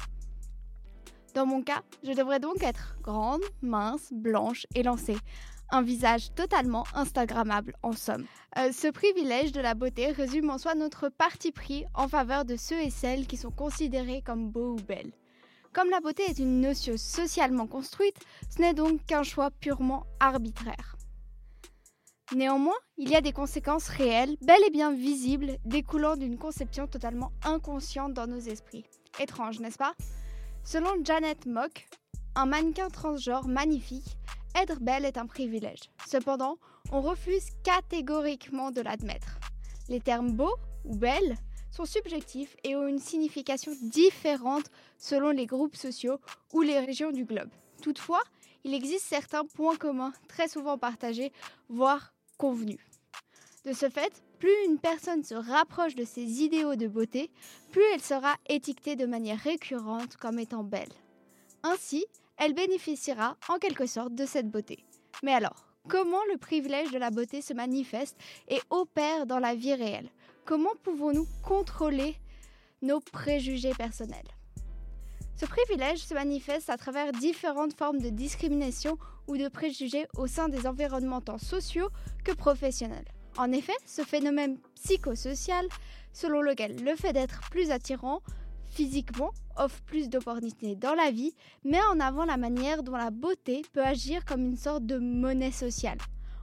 Dans 1.35 1.47
mon 1.47 1.63
cas, 1.63 1.83
je 2.03 2.13
devrais 2.13 2.41
donc 2.41 2.63
être 2.63 2.97
grande, 3.03 3.43
mince, 3.63 4.09
blanche 4.13 4.67
et 4.75 4.83
lancée. 4.83 5.17
Un 5.71 5.83
visage 5.83 6.35
totalement 6.35 6.85
Instagrammable 6.95 7.77
en 7.83 7.93
somme. 7.93 8.27
Euh, 8.59 8.73
ce 8.73 8.89
privilège 8.89 9.53
de 9.53 9.61
la 9.61 9.75
beauté 9.75 10.11
résume 10.11 10.51
en 10.51 10.59
soi 10.59 10.75
notre 10.75 11.09
parti 11.09 11.53
pris 11.53 11.85
en 11.95 12.09
faveur 12.09 12.45
de 12.45 12.57
ceux 12.57 12.81
et 12.81 12.91
celles 12.91 13.29
qui 13.29 13.37
sont 13.37 13.53
considérés 13.53 14.23
comme 14.23 14.51
beaux 14.51 14.73
ou 14.73 14.83
belles. 14.83 15.13
Comme 15.73 15.91
la 15.91 16.01
beauté 16.01 16.25
est 16.29 16.41
une 16.41 16.61
notion 16.61 16.97
socialement 16.97 17.69
construite, 17.69 18.17
ce 18.49 18.61
n'est 18.61 18.75
donc 18.75 19.05
qu'un 19.07 19.23
choix 19.23 19.53
purement 19.53 20.05
arbitraire. 20.19 20.97
Néanmoins, 22.35 22.75
il 22.97 23.09
y 23.09 23.15
a 23.15 23.21
des 23.21 23.33
conséquences 23.33 23.89
réelles, 23.89 24.37
bel 24.43 24.61
et 24.67 24.71
bien 24.71 24.93
visibles, 24.93 25.59
découlant 25.65 26.17
d'une 26.17 26.39
conception 26.39 26.89
totalement 26.89 27.31
inconsciente 27.45 28.15
dans 28.15 28.27
nos 28.27 28.39
esprits. 28.39 28.85
Étrange, 29.21 29.61
n'est-ce 29.61 29.79
pas? 29.79 29.95
Selon 30.65 31.05
Janet 31.05 31.47
Mock, 31.47 31.89
un 32.35 32.47
mannequin 32.47 32.89
transgenre 32.91 33.49
magnifique, 33.49 34.17
être 34.55 34.81
belle 34.81 35.05
est 35.05 35.19
un 35.19 35.27
privilège. 35.27 35.91
Cependant, 36.07 36.59
on 36.93 37.01
refuse 37.01 37.51
catégoriquement 37.65 38.71
de 38.71 38.81
l'admettre. 38.81 39.39
Les 39.89 40.01
termes 40.01 40.33
beau 40.33 40.55
ou 40.85 40.97
belle 40.97 41.37
sont 41.71 41.85
subjectifs 41.85 42.57
et 42.65 42.77
ont 42.77 42.87
une 42.87 42.99
signification 42.99 43.73
différente 43.83 44.71
selon 44.99 45.31
les 45.31 45.47
groupes 45.47 45.77
sociaux 45.77 46.21
ou 46.53 46.63
les 46.63 46.79
régions 46.79 47.11
du 47.11 47.25
globe. 47.25 47.51
Toutefois, 47.83 48.23
il 48.65 48.75
existe 48.75 49.07
certains 49.07 49.45
points 49.45 49.77
communs 49.77 50.13
très 50.29 50.49
souvent 50.49 50.79
partagés, 50.79 51.33
voire 51.69 52.13
convenus. 52.37 52.81
De 53.65 53.73
ce 53.73 53.89
fait, 53.89 54.23
plus 54.41 54.65
une 54.67 54.79
personne 54.79 55.23
se 55.23 55.35
rapproche 55.35 55.95
de 55.95 56.05
ses 56.05 56.43
idéaux 56.43 56.75
de 56.75 56.89
beauté, 56.89 57.31
plus 57.71 57.85
elle 57.93 58.01
sera 58.01 58.35
étiquetée 58.49 58.97
de 58.97 59.05
manière 59.05 59.39
récurrente 59.39 60.17
comme 60.17 60.39
étant 60.39 60.65
belle. 60.65 60.89
Ainsi, 61.63 62.07
elle 62.39 62.55
bénéficiera 62.55 63.37
en 63.51 63.59
quelque 63.59 63.87
sorte 63.87 64.15
de 64.15 64.25
cette 64.25 64.51
beauté. 64.51 64.87
Mais 65.23 65.35
alors, 65.35 65.67
comment 65.89 66.25
le 66.33 66.39
privilège 66.39 66.91
de 66.91 66.97
la 66.97 67.11
beauté 67.11 67.43
se 67.43 67.53
manifeste 67.53 68.17
et 68.49 68.61
opère 68.71 69.27
dans 69.27 69.39
la 69.39 69.55
vie 69.55 69.75
réelle? 69.75 70.09
Comment 70.47 70.75
pouvons-nous 70.83 71.29
contrôler 71.45 72.17
nos 72.81 73.01
préjugés 73.01 73.75
personnels? 73.75 74.27
Ce 75.37 75.45
privilège 75.45 75.99
se 75.99 76.15
manifeste 76.15 76.71
à 76.71 76.79
travers 76.79 77.13
différentes 77.13 77.75
formes 77.75 78.01
de 78.01 78.09
discrimination 78.09 78.97
ou 79.29 79.37
de 79.37 79.49
préjugés 79.49 80.07
au 80.17 80.27
sein 80.27 80.49
des 80.49 80.67
environnements 80.67 81.21
tant 81.21 81.39
sociaux 81.39 81.91
que 82.25 82.33
professionnels. 82.33 83.05
En 83.37 83.53
effet, 83.53 83.77
ce 83.87 84.03
phénomène 84.03 84.59
psychosocial, 84.75 85.67
selon 86.13 86.43
lequel 86.43 86.83
le 86.83 86.97
fait 86.97 87.13
d'être 87.13 87.41
plus 87.51 87.71
attirant 87.71 88.21
physiquement 88.67 89.31
offre 89.57 89.81
plus 89.83 90.09
d'opportunités 90.09 90.77
dans 90.77 90.95
la 90.95 91.11
vie, 91.11 91.35
met 91.65 91.83
en 91.93 92.01
avant 92.01 92.25
la 92.25 92.37
manière 92.37 92.83
dont 92.83 92.97
la 92.97 93.11
beauté 93.11 93.63
peut 93.73 93.85
agir 93.85 94.25
comme 94.25 94.47
une 94.47 94.57
sorte 94.57 94.87
de 94.87 94.99
monnaie 94.99 95.53
sociale. 95.53 95.99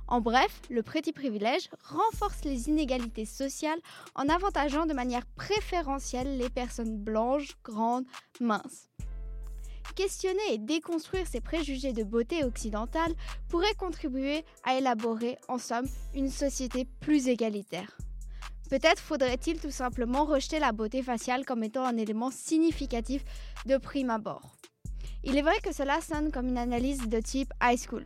En 0.10 0.22
bref, 0.22 0.62
le 0.70 0.84
petit 0.84 1.12
privilège 1.12 1.70
renforce 1.84 2.46
les 2.46 2.70
inégalités 2.70 3.26
sociales 3.26 3.80
en 4.16 4.30
avantageant 4.30 4.86
de 4.86 4.94
manière 4.94 5.26
préférentielle 5.36 6.38
les 6.38 6.50
personnes 6.50 6.98
blanches, 6.98 7.58
grandes, 7.64 8.06
minces. 8.40 8.90
Questionner 9.96 10.54
et 10.54 10.58
déconstruire 10.58 11.26
ces 11.28 11.42
préjugés 11.42 11.94
de 11.94 12.04
beauté 12.04 12.44
occidentale 12.44 13.14
pourrait 13.50 13.74
contribuer 13.76 14.46
à 14.64 14.76
élaborer, 14.78 15.38
en 15.48 15.58
somme, 15.58 15.88
une 16.14 16.30
société 16.30 16.86
plus 17.00 17.28
égalitaire. 17.28 17.98
Peut-être 18.70 19.00
faudrait-il 19.00 19.60
tout 19.60 19.72
simplement 19.72 20.26
rejeter 20.26 20.60
la 20.60 20.74
beauté 20.74 21.02
faciale 21.02 21.46
comme 21.46 21.64
étant 21.64 21.86
un 21.86 21.98
élément 21.98 22.32
significatif 22.32 23.24
de 23.66 23.78
prime 23.78 24.10
abord. 24.10 24.58
Il 25.24 25.38
est 25.38 25.42
vrai 25.42 25.60
que 25.64 25.74
cela 25.74 26.02
sonne 26.02 26.32
comme 26.32 26.48
une 26.48 26.58
analyse 26.58 27.08
de 27.08 27.20
type 27.20 27.54
high 27.62 27.80
school. 27.80 28.04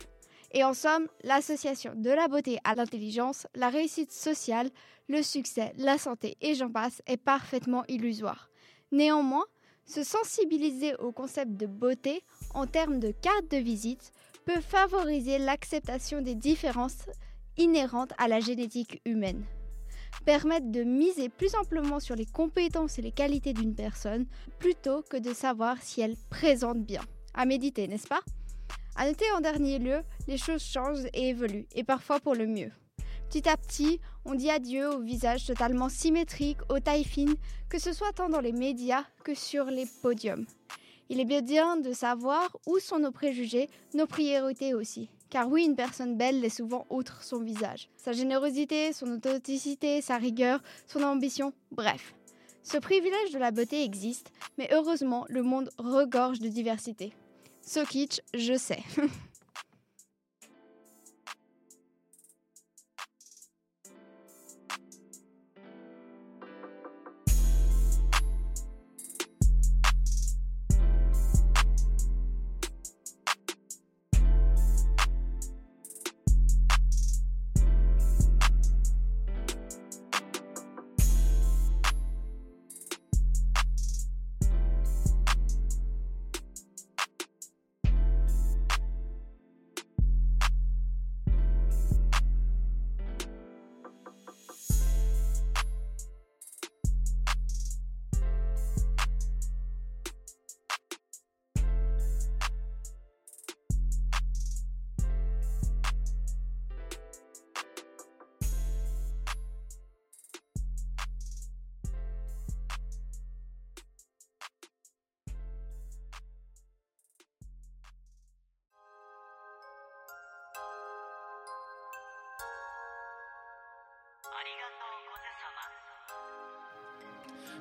Et 0.54 0.64
en 0.64 0.74
somme, 0.74 1.08
l'association 1.24 1.94
de 1.96 2.10
la 2.10 2.28
beauté 2.28 2.60
à 2.64 2.76
l'intelligence, 2.76 3.48
la 3.56 3.70
réussite 3.70 4.12
sociale, 4.12 4.70
le 5.08 5.24
succès, 5.24 5.74
la 5.78 5.98
santé 5.98 6.38
et 6.42 6.56
j'en 6.56 6.70
passe 6.70 7.02
est 7.08 7.18
parfaitement 7.18 7.84
illusoire. 7.88 8.50
Néanmoins, 8.92 9.46
se 9.86 10.04
sensibiliser 10.04 10.96
au 10.96 11.12
concept 11.12 11.52
de 11.54 11.66
beauté 11.66 12.24
en 12.54 12.68
termes 12.68 13.00
de 13.00 13.12
carte 13.12 13.50
de 13.52 13.58
visite 13.58 14.12
peut 14.46 14.62
favoriser 14.62 15.38
l'acceptation 15.38 16.22
des 16.22 16.36
différences 16.36 17.06
inhérentes 17.58 18.14
à 18.18 18.28
la 18.28 18.40
génétique 18.40 19.02
humaine, 19.06 19.44
permettre 20.26 20.72
de 20.72 20.84
miser 20.84 21.30
plus 21.30 21.54
amplement 21.56 22.00
sur 22.00 22.16
les 22.16 22.26
compétences 22.26 22.98
et 22.98 23.02
les 23.02 23.12
qualités 23.12 23.54
d'une 23.54 23.76
personne 23.76 24.26
plutôt 24.60 25.04
que 25.04 25.18
de 25.18 25.34
savoir 25.34 25.82
si 25.82 26.02
elle 26.02 26.16
présente 26.30 26.84
bien. 26.84 27.02
À 27.34 27.46
méditer, 27.46 27.88
n'est-ce 27.88 28.08
pas? 28.08 28.22
À 28.96 29.06
noter 29.06 29.26
en 29.36 29.42
dernier 29.42 29.80
lieu, 29.80 30.02
les 30.28 30.38
choses 30.38 30.64
changent 30.64 31.06
et 31.14 31.30
évoluent, 31.30 31.68
et 31.74 31.84
parfois 31.84 32.20
pour 32.20 32.36
le 32.36 32.46
mieux. 32.46 32.72
Petit 33.32 33.48
à 33.48 33.56
petit, 33.56 34.02
on 34.26 34.36
dit 34.36 34.50
adieu 34.50 34.90
au 34.90 35.00
visage 35.00 35.46
totalement 35.46 35.88
symétrique, 35.88 36.58
aux 36.68 36.82
tailles 36.82 37.06
fines, 37.06 37.38
que 37.70 37.80
ce 37.80 37.94
soit 37.94 38.12
tant 38.12 38.28
dans 38.28 38.42
les 38.42 38.52
médias 38.52 39.06
que 39.24 39.34
sur 39.34 39.68
les 39.68 39.86
podiums. 40.02 40.46
Il 41.08 41.22
est 41.22 41.42
bien 41.42 41.78
de 41.78 41.94
savoir 41.94 42.58
où 42.68 42.78
sont 42.80 43.00
nos 43.00 43.14
préjugés, 43.14 43.70
nos 43.94 44.06
priorités 44.06 44.74
aussi. 44.74 45.10
Car 45.30 45.48
oui, 45.48 45.64
une 45.64 45.78
personne 45.78 46.18
belle 46.18 46.42
l'est 46.42 46.50
souvent 46.50 46.86
outre 46.90 47.24
son 47.24 47.40
visage. 47.40 47.88
Sa 47.96 48.12
générosité, 48.12 48.92
son 48.92 49.10
authenticité, 49.14 50.02
sa 50.02 50.18
rigueur, 50.18 50.62
son 50.86 51.02
ambition, 51.02 51.54
bref. 51.72 52.14
Ce 52.64 52.80
privilège 52.80 53.32
de 53.32 53.40
la 53.40 53.52
beauté 53.52 53.82
existe, 53.86 54.34
mais 54.58 54.68
heureusement, 54.74 55.26
le 55.30 55.42
monde 55.42 55.70
regorge 55.78 56.40
de 56.40 56.50
diversité. 56.50 57.14
So 57.62 57.84
je 58.34 58.58
sais. 58.58 58.84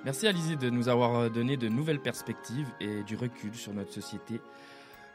Merci 0.04 0.26
Alizé 0.26 0.56
de 0.56 0.70
nous 0.70 0.88
avoir 0.88 1.14
euh, 1.14 1.28
donné 1.28 1.58
de 1.58 1.68
nouvelles 1.68 2.00
perspectives 2.00 2.68
et 2.80 3.02
du 3.02 3.16
recul 3.16 3.54
sur 3.54 3.74
notre 3.74 3.92
société. 3.92 4.40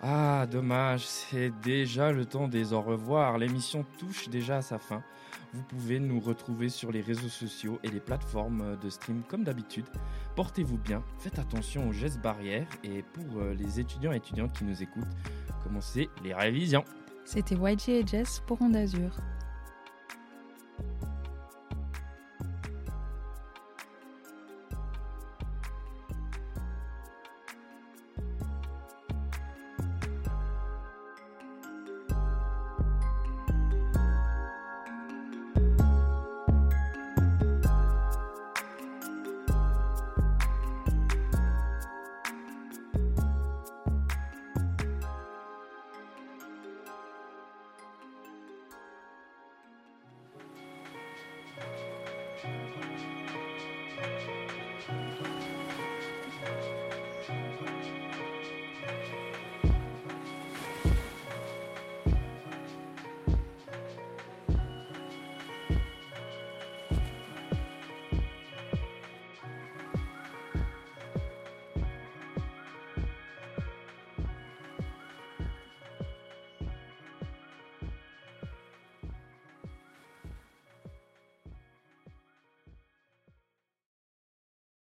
Ah, 0.01 0.45
dommage, 0.45 1.07
c'est 1.07 1.51
déjà 1.63 2.11
le 2.11 2.25
temps 2.25 2.47
des 2.47 2.73
au 2.73 2.81
revoir. 2.81 3.39
L'émission 3.39 3.83
touche 3.97 4.29
déjà 4.29 4.57
à 4.57 4.61
sa 4.61 4.77
fin. 4.77 5.01
Vous 5.53 5.63
pouvez 5.63 5.99
nous 5.99 6.19
retrouver 6.19 6.69
sur 6.69 6.91
les 6.91 7.01
réseaux 7.01 7.29
sociaux 7.29 7.79
et 7.81 7.87
les 7.87 7.99
plateformes 7.99 8.77
de 8.77 8.89
stream 8.89 9.23
comme 9.27 9.43
d'habitude. 9.43 9.85
Portez-vous 10.35 10.77
bien, 10.77 11.01
faites 11.17 11.39
attention 11.39 11.89
aux 11.89 11.93
gestes 11.93 12.21
barrières 12.21 12.67
et 12.83 13.01
pour 13.01 13.39
euh, 13.39 13.55
les 13.55 13.79
étudiants 13.79 14.13
et 14.13 14.17
étudiantes 14.17 14.53
qui 14.53 14.65
nous 14.65 14.83
écoutent, 14.83 15.03
commencez 15.63 16.09
les 16.23 16.33
révisions. 16.35 16.85
C'était 17.23 17.55
YG 17.55 17.89
et 17.89 18.05
Jess 18.05 18.43
pour 18.45 18.61
Onde 18.61 18.75
Azur. 18.75 19.17